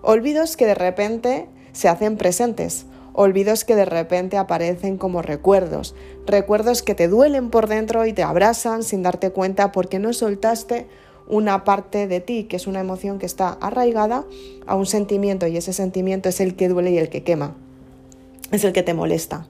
Olvidos 0.01 0.55
que 0.55 0.65
de 0.65 0.75
repente 0.75 1.47
se 1.71 1.89
hacen 1.89 2.17
presentes, 2.17 2.85
olvidos 3.19 3.65
que 3.65 3.75
de 3.75 3.85
repente 3.85 4.37
aparecen 4.37 4.97
como 4.97 5.23
recuerdos, 5.23 5.95
recuerdos 6.27 6.83
que 6.83 6.93
te 6.93 7.07
duelen 7.07 7.49
por 7.49 7.67
dentro 7.67 8.05
y 8.05 8.13
te 8.13 8.21
abrazan 8.21 8.83
sin 8.83 9.01
darte 9.01 9.31
cuenta 9.31 9.71
porque 9.71 9.97
no 9.97 10.13
soltaste 10.13 10.87
una 11.27 11.63
parte 11.63 12.05
de 12.05 12.19
ti, 12.19 12.43
que 12.43 12.57
es 12.57 12.67
una 12.67 12.79
emoción 12.79 13.17
que 13.17 13.25
está 13.25 13.57
arraigada 13.59 14.23
a 14.67 14.75
un 14.75 14.85
sentimiento 14.85 15.47
y 15.47 15.57
ese 15.57 15.73
sentimiento 15.73 16.29
es 16.29 16.39
el 16.39 16.55
que 16.55 16.69
duele 16.69 16.91
y 16.91 16.99
el 16.99 17.09
que 17.09 17.23
quema, 17.23 17.55
es 18.51 18.63
el 18.63 18.71
que 18.71 18.83
te 18.83 18.93
molesta 18.93 19.47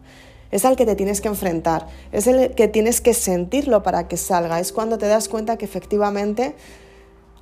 es 0.50 0.64
al 0.64 0.78
que 0.78 0.86
te 0.86 0.96
tienes 0.96 1.20
que 1.20 1.28
enfrentar, 1.28 1.88
es 2.14 2.26
el 2.26 2.56
que 2.56 2.70
tienes 2.70 3.02
que 3.02 3.14
sentirlo 3.14 3.84
para 3.84 4.08
que 4.08 4.16
salga, 4.16 4.62
es 4.62 4.72
cuando 4.72 4.98
te 4.98 5.08
das 5.08 5.28
cuenta 5.28 5.58
que 5.58 5.66
efectivamente 5.66 6.56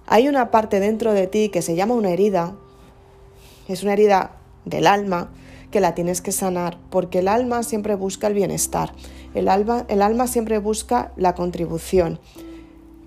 hay 0.07 0.27
una 0.27 0.49
parte 0.49 0.79
dentro 0.79 1.13
de 1.13 1.27
ti 1.27 1.49
que 1.49 1.61
se 1.61 1.75
llama 1.75 1.93
una 1.93 2.09
herida, 2.09 2.55
es 3.67 3.83
una 3.83 3.93
herida 3.93 4.37
del 4.65 4.87
alma 4.87 5.29
que 5.75 5.81
la 5.81 5.93
tienes 5.93 6.21
que 6.21 6.31
sanar, 6.31 6.77
porque 6.89 7.19
el 7.19 7.27
alma 7.27 7.61
siempre 7.61 7.95
busca 7.95 8.27
el 8.27 8.33
bienestar, 8.33 8.93
el 9.33 9.49
alma, 9.49 9.85
el 9.89 10.01
alma 10.01 10.25
siempre 10.25 10.57
busca 10.57 11.11
la 11.17 11.35
contribución, 11.35 12.17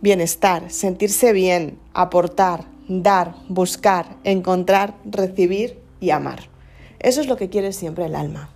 bienestar, 0.02 0.70
sentirse 0.70 1.32
bien, 1.32 1.78
aportar, 1.94 2.66
dar, 2.86 3.36
buscar, 3.48 4.18
encontrar, 4.22 4.96
recibir 5.06 5.78
y 5.98 6.10
amar. 6.10 6.50
Eso 6.98 7.22
es 7.22 7.26
lo 7.26 7.36
que 7.36 7.48
quiere 7.48 7.72
siempre 7.72 8.04
el 8.04 8.14
alma. 8.14 8.50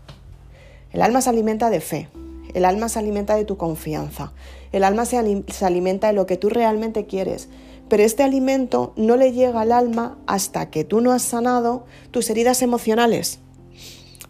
El 0.90 1.01
alma 1.01 1.22
se 1.22 1.31
alimenta 1.31 1.70
de 1.70 1.81
fe, 1.81 2.11
el 2.53 2.66
alma 2.66 2.90
se 2.90 2.98
alimenta 2.98 3.35
de 3.35 3.46
tu 3.46 3.57
confianza, 3.57 4.35
el 4.72 4.85
alma 4.85 5.07
se, 5.07 5.42
se 5.48 5.64
alimenta 5.64 6.09
de 6.09 6.12
lo 6.12 6.27
que 6.27 6.37
tú 6.37 6.51
realmente 6.51 7.07
quieres, 7.07 7.48
pero 7.88 8.03
este 8.03 8.22
alimento 8.22 8.92
no 8.94 9.16
le 9.16 9.33
llega 9.33 9.62
al 9.62 9.72
alma 9.72 10.18
hasta 10.27 10.68
que 10.68 10.85
tú 10.85 11.01
no 11.01 11.12
has 11.12 11.22
sanado 11.22 11.87
tus 12.11 12.29
heridas 12.29 12.61
emocionales, 12.61 13.40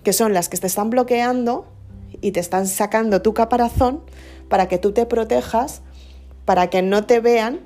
que 0.03 0.12
son 0.12 0.33
las 0.33 0.49
que 0.49 0.57
te 0.57 0.67
están 0.67 0.91
bloqueando 0.91 1.67
y 2.21 2.33
te 2.33 2.41
están 2.41 2.67
sacando 2.67 3.23
tu 3.23 3.35
caparazón 3.35 4.01
para 4.49 4.69
que 4.69 4.79
tú 4.79 4.93
te 4.93 5.07
protejas, 5.07 5.83
para 6.45 6.69
que 6.71 6.83
no 6.83 7.05
te 7.07 7.21
vean 7.21 7.61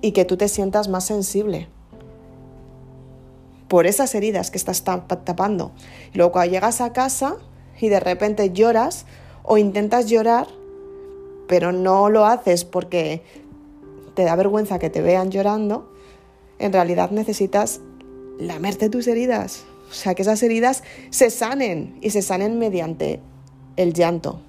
y 0.00 0.12
que 0.12 0.24
tú 0.24 0.36
te 0.36 0.48
sientas 0.48 0.88
más 0.88 1.04
sensible 1.04 1.68
por 3.68 3.86
esas 3.86 4.14
heridas 4.14 4.50
que 4.50 4.58
estás 4.58 4.84
tapando. 4.84 5.72
Luego 6.12 6.32
cuando 6.32 6.52
llegas 6.52 6.80
a 6.80 6.92
casa 6.92 7.36
y 7.80 7.88
de 7.88 8.00
repente 8.00 8.52
lloras 8.52 9.06
o 9.42 9.58
intentas 9.58 10.06
llorar, 10.06 10.46
pero 11.48 11.72
no 11.72 12.08
lo 12.08 12.26
haces 12.26 12.64
porque 12.64 13.22
te 14.14 14.24
da 14.24 14.36
vergüenza 14.36 14.78
que 14.78 14.90
te 14.90 15.02
vean 15.02 15.30
llorando, 15.30 15.92
en 16.58 16.72
realidad 16.72 17.10
necesitas 17.10 17.80
lamerte 18.38 18.88
tus 18.88 19.08
heridas. 19.08 19.64
O 19.94 19.96
sea, 19.96 20.16
que 20.16 20.22
esas 20.22 20.42
heridas 20.42 20.82
se 21.10 21.30
sanen 21.30 21.96
y 22.00 22.10
se 22.10 22.20
sanen 22.20 22.58
mediante 22.58 23.20
el 23.76 23.92
llanto. 23.92 24.40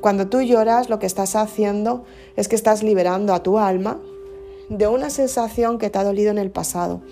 Cuando 0.00 0.28
tú 0.28 0.40
lloras, 0.40 0.88
lo 0.88 0.98
que 0.98 1.04
estás 1.04 1.36
haciendo 1.36 2.06
es 2.36 2.48
que 2.48 2.56
estás 2.56 2.82
liberando 2.82 3.34
a 3.34 3.42
tu 3.42 3.58
alma 3.58 4.00
de 4.70 4.86
una 4.86 5.10
sensación 5.10 5.78
que 5.78 5.90
te 5.90 5.98
ha 5.98 6.04
dolido 6.04 6.30
en 6.30 6.38
el 6.38 6.50
pasado, 6.50 7.02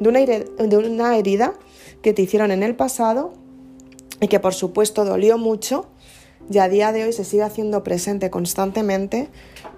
de 0.00 0.08
una, 0.08 1.16
herida 1.16 1.52
que 2.00 2.14
te 2.14 2.22
hicieron 2.22 2.50
en 2.50 2.62
el 2.62 2.76
pasado 2.76 3.34
y 4.20 4.28
que 4.28 4.40
por 4.40 4.54
supuesto 4.54 5.04
dolió 5.04 5.36
mucho 5.36 5.86
y 6.50 6.58
a 6.58 6.68
día 6.68 6.92
de 6.92 7.04
hoy 7.04 7.12
se 7.12 7.24
sigue 7.24 7.42
haciendo 7.42 7.82
presente 7.82 8.30
constantemente 8.30 9.28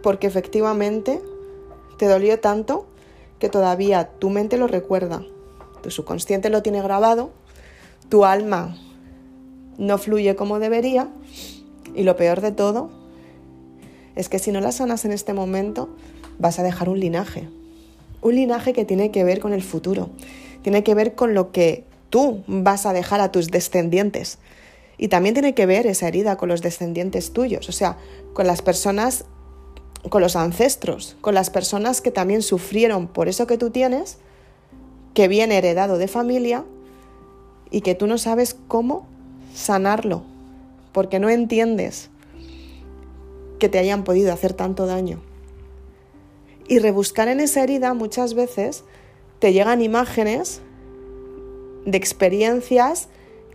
porque 0.05 0.29
efectivamente 0.29 1.21
te 1.99 2.07
dolió 2.07 2.39
tanto 2.39 2.87
que 3.41 3.49
todavía 3.49 4.11
tu 4.19 4.31
mente 4.31 4.57
lo 4.57 4.69
recuerda, 4.69 5.25
tu 5.85 5.91
subconsciente 5.91 6.49
lo 6.49 6.63
tiene 6.63 6.81
grabado, 6.81 7.31
tu 8.09 8.25
alma 8.25 8.75
no 9.77 9.99
fluye 9.99 10.35
como 10.35 10.59
debería 10.59 11.11
y 11.95 12.05
lo 12.05 12.17
peor 12.17 12.41
de 12.41 12.53
todo 12.53 12.91
es 14.17 14.31
que 14.31 14.39
si 14.39 14.51
no 14.51 14.63
la 14.63 14.73
sanas 14.73 15.05
en 15.05 15.13
este 15.13 15.35
momento 15.35 15.91
vas 16.39 16.59
a 16.59 16.63
dejar 16.63 16.89
un 16.89 17.01
linaje, 17.01 17.51
un 18.23 18.35
linaje 18.35 18.73
que 18.73 18.87
tiene 18.87 19.11
que 19.11 19.25
ver 19.25 19.41
con 19.41 19.53
el 19.53 19.63
futuro, 19.63 20.09
tiene 20.63 20.83
que 20.83 20.95
ver 20.95 21.15
con 21.15 21.35
lo 21.35 21.53
que 21.53 21.85
tú 22.09 22.43
vas 22.47 22.87
a 22.87 22.95
dejar 22.95 23.21
a 23.21 23.31
tus 23.31 23.49
descendientes. 23.49 24.39
Y 24.97 25.09
también 25.09 25.35
tiene 25.35 25.55
que 25.55 25.67
ver 25.67 25.87
esa 25.87 26.09
herida 26.09 26.39
con 26.39 26.49
los 26.49 26.63
descendientes 26.63 27.35
tuyos, 27.35 27.69
o 27.69 27.73
sea, 27.73 27.99
con 28.33 28.47
las 28.47 28.63
personas, 28.63 29.27
con 30.09 30.23
los 30.23 30.35
ancestros, 30.35 31.19
con 31.21 31.35
las 31.35 31.51
personas 31.51 32.01
que 32.01 32.11
también 32.11 32.41
sufrieron 32.41 33.07
por 33.09 33.29
eso 33.29 33.47
que 33.47 33.59
tú 33.59 33.69
tienes, 33.69 34.17
que 35.15 35.29
viene 35.29 35.59
heredado 35.59 35.97
de 35.97 36.09
familia 36.09 36.65
y 37.71 37.81
que 37.81 37.95
tú 37.95 38.07
no 38.07 38.19
sabes 38.19 38.57
cómo 38.69 39.07
sanarlo, 39.55 40.23
porque 40.93 41.19
no 41.19 41.29
entiendes 41.31 42.11
que 43.59 43.69
te 43.69 43.79
hayan 43.79 44.05
podido 44.05 44.33
hacer 44.33 44.53
tanto 44.53 44.87
daño. 44.87 45.21
Y 46.67 46.79
rebuscar 46.79 47.29
en 47.29 47.41
esa 47.41 47.63
herida 47.63 47.95
muchas 47.95 48.35
veces 48.35 48.85
te 49.39 49.53
llegan 49.53 49.83
imágenes 49.83 50.61
de 51.85 51.97
experiencias 51.99 53.09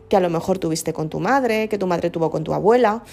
que 0.08 0.18
a 0.18 0.20
lo 0.20 0.30
mejor 0.30 0.60
tuviste 0.60 0.94
con 0.94 1.10
tu 1.10 1.20
madre, 1.20 1.70
que 1.70 1.78
tu 1.78 1.88
madre 1.88 2.10
tuvo 2.10 2.32
con 2.32 2.44
tu 2.44 2.54
abuela, 2.54 3.04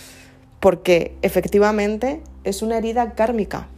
porque 0.61 1.17
efectivamente 1.23 2.23
es 2.45 2.63
una 2.63 2.79
herida 2.79 3.15
kármica. 3.15 3.69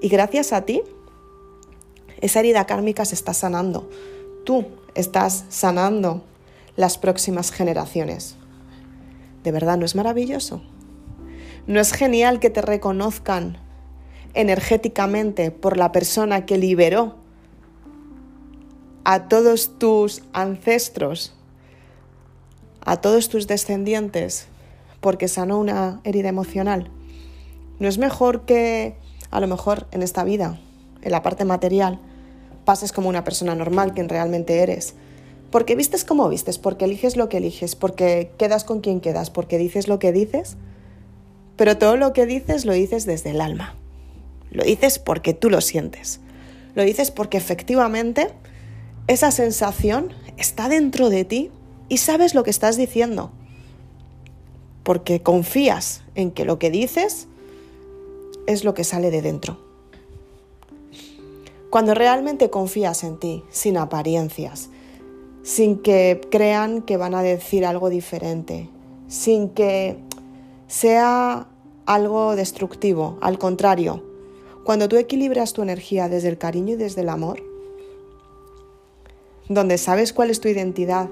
Y 0.00 0.08
gracias 0.08 0.52
a 0.52 0.62
ti, 0.62 0.82
esa 2.22 2.40
herida 2.40 2.66
kármica 2.66 3.04
se 3.04 3.14
está 3.14 3.34
sanando. 3.34 3.90
Tú 4.44 4.64
estás 4.94 5.44
sanando 5.50 6.24
las 6.76 6.96
próximas 6.96 7.52
generaciones. 7.52 8.36
¿De 9.44 9.52
verdad 9.52 9.76
no 9.76 9.84
es 9.84 9.94
maravilloso? 9.94 10.62
¿No 11.66 11.80
es 11.80 11.92
genial 11.92 12.40
que 12.40 12.48
te 12.48 12.62
reconozcan 12.62 13.58
energéticamente 14.32 15.50
por 15.50 15.76
la 15.76 15.92
persona 15.92 16.46
que 16.46 16.56
liberó 16.56 17.16
a 19.04 19.28
todos 19.28 19.78
tus 19.78 20.22
ancestros 20.32 21.34
a 22.84 22.96
todos 23.00 23.28
tus 23.28 23.46
descendientes 23.46 24.46
porque 25.00 25.28
sanó 25.28 25.58
una 25.58 26.00
herida 26.04 26.28
emocional. 26.28 26.90
¿No 27.78 27.88
es 27.88 27.98
mejor 27.98 28.44
que 28.44 28.96
a 29.30 29.40
lo 29.40 29.48
mejor 29.48 29.86
en 29.90 30.02
esta 30.02 30.24
vida, 30.24 30.60
en 31.02 31.12
la 31.12 31.22
parte 31.22 31.44
material, 31.44 32.00
pases 32.64 32.92
como 32.92 33.08
una 33.08 33.24
persona 33.24 33.54
normal 33.54 33.94
quien 33.94 34.08
realmente 34.08 34.60
eres? 34.60 34.94
Porque 35.50 35.76
vistes 35.76 36.04
como 36.04 36.28
vistes, 36.28 36.58
porque 36.58 36.86
eliges 36.86 37.16
lo 37.16 37.28
que 37.28 37.36
eliges, 37.36 37.76
porque 37.76 38.30
quedas 38.38 38.64
con 38.64 38.80
quien 38.80 39.00
quedas, 39.00 39.30
porque 39.30 39.58
dices 39.58 39.86
lo 39.86 39.98
que 39.98 40.12
dices, 40.12 40.56
pero 41.56 41.76
todo 41.76 41.96
lo 41.96 42.12
que 42.12 42.26
dices 42.26 42.64
lo 42.64 42.72
dices 42.72 43.04
desde 43.04 43.30
el 43.30 43.40
alma. 43.40 43.74
Lo 44.50 44.64
dices 44.64 44.98
porque 44.98 45.34
tú 45.34 45.50
lo 45.50 45.60
sientes. 45.60 46.20
Lo 46.74 46.82
dices 46.84 47.10
porque 47.10 47.36
efectivamente 47.36 48.28
esa 49.06 49.30
sensación 49.30 50.12
está 50.36 50.68
dentro 50.68 51.10
de 51.10 51.24
ti 51.24 51.50
y 51.88 51.98
sabes 51.98 52.34
lo 52.34 52.44
que 52.44 52.50
estás 52.50 52.76
diciendo, 52.76 53.30
porque 54.82 55.22
confías 55.22 56.02
en 56.14 56.30
que 56.30 56.44
lo 56.44 56.58
que 56.58 56.70
dices 56.70 57.28
es 58.46 58.64
lo 58.64 58.74
que 58.74 58.84
sale 58.84 59.10
de 59.10 59.22
dentro. 59.22 59.71
Cuando 61.72 61.94
realmente 61.94 62.50
confías 62.50 63.02
en 63.02 63.16
ti, 63.16 63.44
sin 63.48 63.78
apariencias, 63.78 64.68
sin 65.42 65.78
que 65.78 66.20
crean 66.30 66.82
que 66.82 66.98
van 66.98 67.14
a 67.14 67.22
decir 67.22 67.64
algo 67.64 67.88
diferente, 67.88 68.68
sin 69.08 69.48
que 69.48 69.96
sea 70.66 71.46
algo 71.86 72.36
destructivo, 72.36 73.16
al 73.22 73.38
contrario, 73.38 74.04
cuando 74.64 74.86
tú 74.86 74.98
equilibras 74.98 75.54
tu 75.54 75.62
energía 75.62 76.10
desde 76.10 76.28
el 76.28 76.36
cariño 76.36 76.74
y 76.74 76.76
desde 76.76 77.00
el 77.00 77.08
amor, 77.08 77.42
donde 79.48 79.78
sabes 79.78 80.12
cuál 80.12 80.28
es 80.28 80.42
tu 80.42 80.48
identidad, 80.48 81.08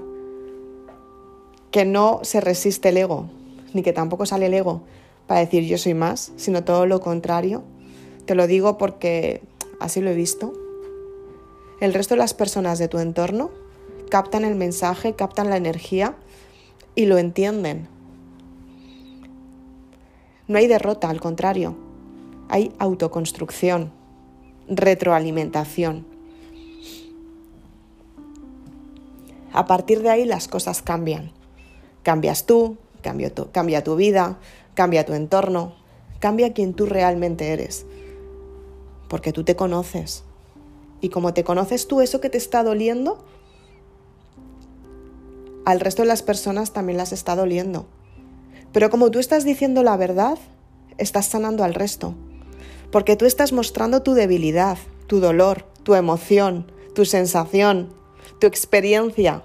que 1.71 1.85
no 1.85 2.19
se 2.21 2.39
resiste 2.39 2.89
el 2.89 2.97
ego, 2.97 3.25
ni 3.73 3.81
que 3.81 3.93
tampoco 3.93 4.27
sale 4.27 4.45
el 4.45 4.53
ego 4.53 4.83
para 5.25 5.39
decir 5.39 5.63
yo 5.63 5.79
soy 5.79 5.95
más, 5.95 6.33
sino 6.35 6.63
todo 6.63 6.85
lo 6.85 7.01
contrario. 7.01 7.63
Te 8.27 8.35
lo 8.35 8.45
digo 8.45 8.77
porque 8.77 9.41
así 9.81 10.01
lo 10.01 10.09
he 10.09 10.15
visto. 10.15 10.53
El 11.79 11.93
resto 11.93 12.13
de 12.15 12.19
las 12.19 12.33
personas 12.33 12.79
de 12.79 12.87
tu 12.87 12.99
entorno 12.99 13.51
captan 14.09 14.45
el 14.45 14.55
mensaje, 14.55 15.13
captan 15.13 15.49
la 15.49 15.57
energía 15.57 16.15
y 16.95 17.05
lo 17.05 17.17
entienden. 17.17 17.87
No 20.47 20.57
hay 20.57 20.67
derrota, 20.67 21.09
al 21.09 21.21
contrario, 21.21 21.75
hay 22.49 22.73
autoconstrucción, 22.77 23.91
retroalimentación. 24.67 26.05
A 29.53 29.65
partir 29.65 30.01
de 30.01 30.09
ahí 30.09 30.25
las 30.25 30.47
cosas 30.47 30.81
cambian. 30.81 31.31
Cambias 32.03 32.45
tú, 32.45 32.77
cambia 33.01 33.33
tu, 33.83 33.95
vida, 33.95 34.39
cambia 34.73 35.05
tu 35.05 35.13
entorno, 35.13 35.73
cambia 36.19 36.53
quien 36.53 36.73
tú 36.73 36.85
realmente 36.85 37.53
eres. 37.53 37.85
Porque 39.11 39.33
tú 39.33 39.43
te 39.43 39.57
conoces. 39.57 40.23
Y 41.01 41.09
como 41.09 41.33
te 41.33 41.43
conoces 41.43 41.85
tú, 41.85 41.99
eso 41.99 42.21
que 42.21 42.29
te 42.29 42.37
está 42.37 42.63
doliendo, 42.63 43.21
al 45.65 45.81
resto 45.81 46.03
de 46.03 46.07
las 46.07 46.23
personas 46.23 46.71
también 46.71 46.97
las 46.97 47.11
está 47.11 47.35
doliendo. 47.35 47.87
Pero 48.71 48.89
como 48.89 49.11
tú 49.11 49.19
estás 49.19 49.43
diciendo 49.43 49.83
la 49.83 49.97
verdad, 49.97 50.37
estás 50.97 51.25
sanando 51.25 51.65
al 51.65 51.73
resto. 51.73 52.15
Porque 52.89 53.17
tú 53.17 53.25
estás 53.25 53.51
mostrando 53.51 54.01
tu 54.01 54.13
debilidad, 54.13 54.77
tu 55.07 55.19
dolor, 55.19 55.65
tu 55.83 55.95
emoción, 55.95 56.71
tu 56.95 57.03
sensación, 57.03 57.89
tu 58.39 58.47
experiencia. 58.47 59.43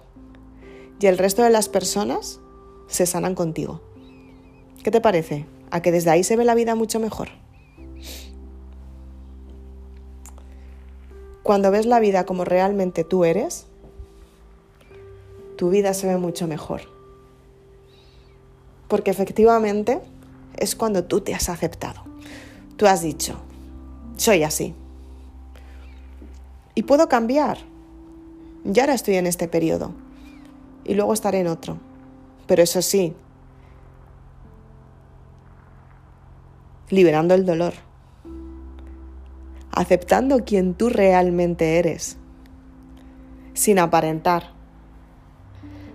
Y 1.00 1.06
el 1.06 1.18
resto 1.18 1.42
de 1.42 1.50
las 1.50 1.68
personas 1.68 2.38
se 2.86 3.04
sanan 3.04 3.34
contigo. 3.34 3.80
¿Qué 4.84 4.92
te 4.92 5.00
parece? 5.00 5.44
¿A 5.72 5.82
que 5.82 5.90
desde 5.90 6.10
ahí 6.10 6.22
se 6.22 6.36
ve 6.36 6.44
la 6.44 6.54
vida 6.54 6.76
mucho 6.76 7.00
mejor? 7.00 7.30
Cuando 11.46 11.70
ves 11.70 11.86
la 11.86 12.00
vida 12.00 12.26
como 12.26 12.44
realmente 12.44 13.04
tú 13.04 13.24
eres, 13.24 13.66
tu 15.56 15.70
vida 15.70 15.94
se 15.94 16.08
ve 16.08 16.16
mucho 16.16 16.48
mejor. 16.48 16.80
Porque 18.88 19.12
efectivamente 19.12 20.00
es 20.56 20.74
cuando 20.74 21.04
tú 21.04 21.20
te 21.20 21.36
has 21.36 21.48
aceptado. 21.48 22.02
Tú 22.76 22.88
has 22.88 23.00
dicho, 23.00 23.36
soy 24.16 24.42
así. 24.42 24.74
Y 26.74 26.82
puedo 26.82 27.08
cambiar. 27.08 27.58
Ya 28.64 28.82
ahora 28.82 28.94
estoy 28.94 29.14
en 29.14 29.28
este 29.28 29.46
periodo. 29.46 29.92
Y 30.84 30.94
luego 30.94 31.12
estaré 31.12 31.38
en 31.38 31.46
otro. 31.46 31.78
Pero 32.48 32.64
eso 32.64 32.82
sí, 32.82 33.14
liberando 36.90 37.34
el 37.34 37.46
dolor, 37.46 37.85
aceptando 39.76 40.42
quien 40.46 40.72
tú 40.72 40.88
realmente 40.88 41.78
eres, 41.78 42.16
sin 43.52 43.78
aparentar, 43.78 44.54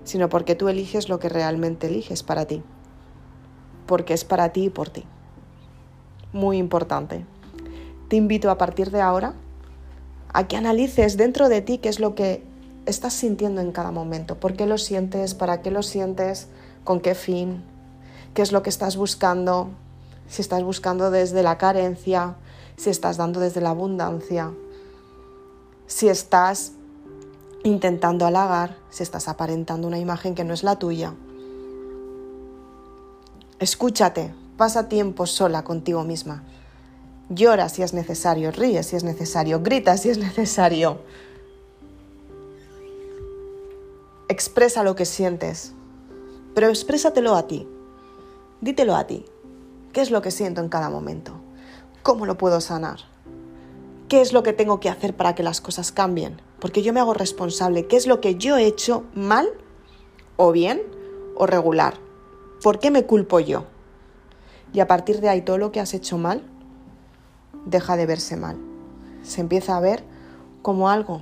sino 0.04 0.30
porque 0.30 0.54
tú 0.54 0.70
eliges 0.70 1.10
lo 1.10 1.18
que 1.18 1.30
realmente 1.30 1.88
eliges 1.88 2.22
para 2.22 2.46
ti, 2.46 2.62
porque 3.88 4.14
es 4.14 4.24
para 4.24 4.50
ti 4.50 4.66
y 4.66 4.70
por 4.70 4.90
ti. 4.90 5.04
Muy 6.32 6.58
importante. 6.58 7.26
Te 8.08 8.18
invito 8.18 8.52
a 8.52 8.58
partir 8.60 8.92
de 8.92 9.02
ahora 9.02 9.34
a 10.32 10.48
que 10.48 10.58
analices 10.58 11.18
dentro 11.18 11.50
de 11.50 11.62
ti 11.64 11.80
qué 11.80 11.90
es 11.90 12.00
lo 12.00 12.14
que 12.14 12.44
estás 12.86 13.14
sintiendo 13.14 13.62
en 13.62 13.72
cada 13.72 13.90
momento, 13.90 14.40
por 14.40 14.54
qué 14.54 14.68
lo 14.68 14.78
sientes, 14.78 15.34
para 15.34 15.64
qué 15.64 15.72
lo 15.72 15.82
sientes, 15.82 16.50
con 16.84 17.00
qué 17.00 17.16
fin, 17.16 17.64
qué 18.36 18.44
es 18.44 18.52
lo 18.52 18.62
que 18.62 18.70
estás 18.70 18.96
buscando, 18.96 19.70
si 20.28 20.44
estás 20.44 20.62
buscando 20.62 21.10
desde 21.10 21.42
la 21.42 21.58
carencia, 21.58 22.36
si 22.82 22.90
estás 22.90 23.18
dando 23.18 23.40
desde 23.40 23.62
la 23.62 23.70
abundancia, 23.70 24.52
si 25.86 26.10
estás 26.10 26.72
intentando 27.64 28.26
halagar, 28.26 28.76
si 28.90 29.04
estás 29.04 29.28
aparentando 29.28 29.88
una 29.88 30.00
imagen 30.00 30.34
que 30.34 30.44
no 30.44 30.52
es 30.52 30.64
la 30.64 30.80
tuya. 30.80 31.14
Escúchate, 33.60 34.34
pasa 34.58 34.90
tiempo 34.90 35.28
sola 35.28 35.64
contigo 35.64 36.04
misma. 36.04 36.44
Llora 37.30 37.70
si 37.70 37.84
es 37.84 37.94
necesario, 37.94 38.50
ríe 38.50 38.82
si 38.82 38.96
es 38.96 39.04
necesario, 39.04 39.62
grita 39.62 39.96
si 39.96 40.10
es 40.10 40.18
necesario. 40.18 41.02
Expresa 44.28 44.82
lo 44.82 44.96
que 44.96 45.06
sientes, 45.06 45.74
pero 46.56 46.70
exprésatelo 46.70 47.36
a 47.36 47.46
ti. 47.46 47.68
Dítelo 48.60 48.96
a 48.96 49.06
ti. 49.06 49.24
¿Qué 49.94 50.02
es 50.02 50.10
lo 50.10 50.24
que 50.24 50.32
siento 50.32 50.62
en 50.62 50.70
cada 50.70 50.90
momento? 50.90 51.41
¿Cómo 52.04 52.26
lo 52.26 52.36
puedo 52.36 52.62
sanar? 52.62 53.00
¿Qué 54.10 54.22
es 54.22 54.34
lo 54.34 54.42
que 54.42 54.54
tengo 54.54 54.80
que 54.80 54.90
hacer 54.90 55.16
para 55.16 55.36
que 55.36 55.44
las 55.44 55.62
cosas 55.62 55.92
cambien? 55.92 56.42
Porque 56.60 56.82
yo 56.82 56.94
me 56.94 57.00
hago 57.00 57.14
responsable. 57.14 57.86
¿Qué 57.86 57.96
es 57.96 58.08
lo 58.08 58.20
que 58.22 58.36
yo 58.36 58.58
he 58.58 58.66
hecho 58.66 59.04
mal 59.14 59.48
o 60.36 60.52
bien 60.52 60.82
o 61.36 61.46
regular? 61.46 61.94
¿Por 62.64 62.80
qué 62.80 62.90
me 62.90 63.06
culpo 63.06 63.40
yo? 63.40 63.66
Y 64.74 64.80
a 64.80 64.88
partir 64.88 65.22
de 65.22 65.30
ahí 65.30 65.44
todo 65.44 65.60
lo 65.60 65.72
que 65.72 65.80
has 65.80 65.94
hecho 65.94 66.18
mal 66.18 66.44
deja 67.66 67.96
de 67.98 68.08
verse 68.08 68.36
mal. 68.36 68.58
Se 69.22 69.42
empieza 69.42 69.78
a 69.78 69.80
ver 69.80 70.04
como 70.64 70.90
algo 70.90 71.22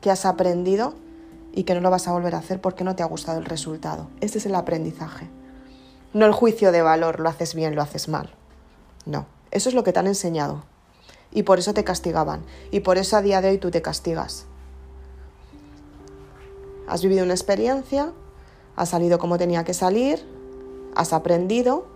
que 0.00 0.10
has 0.10 0.24
aprendido 0.24 0.94
y 1.52 1.64
que 1.64 1.74
no 1.74 1.80
lo 1.80 1.90
vas 1.90 2.08
a 2.08 2.12
volver 2.12 2.34
a 2.34 2.38
hacer 2.38 2.60
porque 2.60 2.84
no 2.84 2.96
te 2.96 3.02
ha 3.02 3.06
gustado 3.06 3.38
el 3.38 3.44
resultado. 3.44 4.08
Este 4.22 4.38
es 4.38 4.46
el 4.46 4.54
aprendizaje. 4.54 5.28
No 6.14 6.24
el 6.24 6.32
juicio 6.32 6.72
de 6.72 6.80
valor, 6.80 7.20
lo 7.20 7.28
haces 7.28 7.54
bien, 7.54 7.74
lo 7.74 7.82
haces 7.82 8.08
mal. 8.08 8.30
No, 9.04 9.26
eso 9.50 9.68
es 9.68 9.74
lo 9.74 9.84
que 9.84 9.92
te 9.92 9.98
han 9.98 10.06
enseñado. 10.06 10.62
Y 11.32 11.44
por 11.44 11.58
eso 11.58 11.74
te 11.74 11.84
castigaban. 11.84 12.42
Y 12.70 12.80
por 12.80 12.98
eso 12.98 13.16
a 13.16 13.22
día 13.22 13.40
de 13.40 13.50
hoy 13.50 13.58
tú 13.58 13.70
te 13.70 13.82
castigas. 13.82 14.46
Has 16.86 17.02
vivido 17.02 17.24
una 17.24 17.34
experiencia, 17.34 18.12
has 18.76 18.88
salido 18.88 19.18
como 19.18 19.38
tenía 19.38 19.64
que 19.64 19.74
salir, 19.74 20.24
has 20.94 21.12
aprendido 21.12 21.86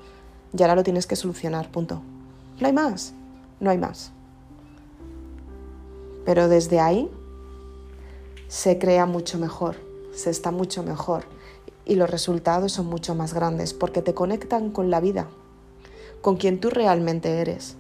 y 0.57 0.63
ahora 0.63 0.77
lo 0.77 0.85
tienes 0.85 1.07
que 1.07 1.17
solucionar, 1.17 1.71
punto. 1.71 2.01
No 2.61 2.67
hay 2.69 2.73
más, 2.73 3.13
no 3.59 3.71
hay 3.71 3.79
más. 3.79 4.13
Pero 6.25 6.49
desde 6.49 6.79
ahí 6.79 7.11
se 8.47 8.79
crea 8.79 9.05
mucho 9.05 9.39
mejor, 9.39 9.77
se 10.15 10.31
está 10.31 10.53
mucho 10.53 10.85
mejor 10.85 11.25
y 11.85 11.97
los 11.97 12.09
resultados 12.09 12.73
son 12.73 12.87
mucho 12.87 13.15
más 13.15 13.35
grandes 13.35 13.75
porque 13.75 14.01
te 14.01 14.15
conectan 14.15 14.71
con 14.71 14.91
la 14.91 15.01
vida, 15.01 15.29
con 16.25 16.37
quien 16.37 16.59
tú 16.59 16.71
realmente 16.71 17.43
eres 17.43 17.77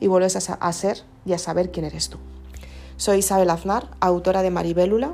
y 0.00 0.06
vuelves 0.06 0.34
a, 0.48 0.72
ser 0.72 1.02
y 1.26 1.34
a 1.34 1.38
saber 1.38 1.70
quién 1.70 1.84
eres 1.84 2.08
tú. 2.08 2.16
Soy 2.96 3.18
Isabel 3.18 3.50
Aznar, 3.50 3.90
autora 4.00 4.40
de 4.40 4.50
Maribélula. 4.50 5.12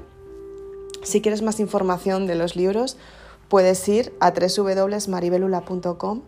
Si 1.03 1.21
quieres 1.21 1.43
más 1.43 1.59
información 1.59 2.29
de 2.29 2.37
los 2.37 2.55
libros, 2.55 2.99
puedes 3.49 3.89
ir 3.89 4.15
a 4.21 4.31
www.maribelula.com. 4.31 6.23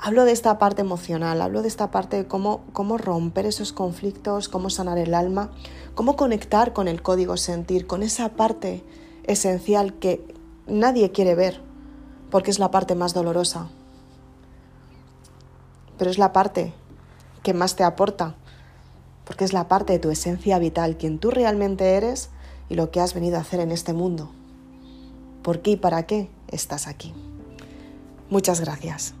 Hablo 0.00 0.24
de 0.24 0.32
esta 0.32 0.58
parte 0.58 0.80
emocional, 0.80 1.40
hablo 1.42 1.62
de 1.62 1.68
esta 1.68 1.92
parte 1.92 2.16
de 2.16 2.26
cómo, 2.26 2.64
cómo 2.72 2.98
romper 2.98 3.46
esos 3.46 3.72
conflictos, 3.72 4.48
cómo 4.48 4.68
sanar 4.68 4.98
el 4.98 5.14
alma, 5.14 5.52
cómo 5.94 6.16
conectar 6.16 6.72
con 6.72 6.88
el 6.88 7.02
código 7.02 7.36
sentir, 7.36 7.86
con 7.86 8.02
esa 8.02 8.30
parte 8.30 8.82
esencial 9.22 9.94
que 9.94 10.24
nadie 10.66 11.12
quiere 11.12 11.36
ver, 11.36 11.60
porque 12.32 12.50
es 12.50 12.58
la 12.58 12.72
parte 12.72 12.96
más 12.96 13.14
dolorosa. 13.14 13.68
Pero 16.00 16.10
es 16.10 16.16
la 16.16 16.32
parte 16.32 16.72
que 17.42 17.52
más 17.52 17.76
te 17.76 17.84
aporta, 17.84 18.34
porque 19.26 19.44
es 19.44 19.52
la 19.52 19.68
parte 19.68 19.92
de 19.92 19.98
tu 19.98 20.08
esencia 20.08 20.58
vital, 20.58 20.96
quien 20.96 21.18
tú 21.18 21.30
realmente 21.30 21.92
eres 21.92 22.30
y 22.70 22.74
lo 22.74 22.90
que 22.90 23.00
has 23.00 23.12
venido 23.12 23.36
a 23.36 23.40
hacer 23.40 23.60
en 23.60 23.70
este 23.70 23.92
mundo. 23.92 24.30
¿Por 25.42 25.60
qué 25.60 25.72
y 25.72 25.76
para 25.76 26.06
qué 26.06 26.30
estás 26.48 26.86
aquí? 26.86 27.12
Muchas 28.30 28.62
gracias. 28.62 29.12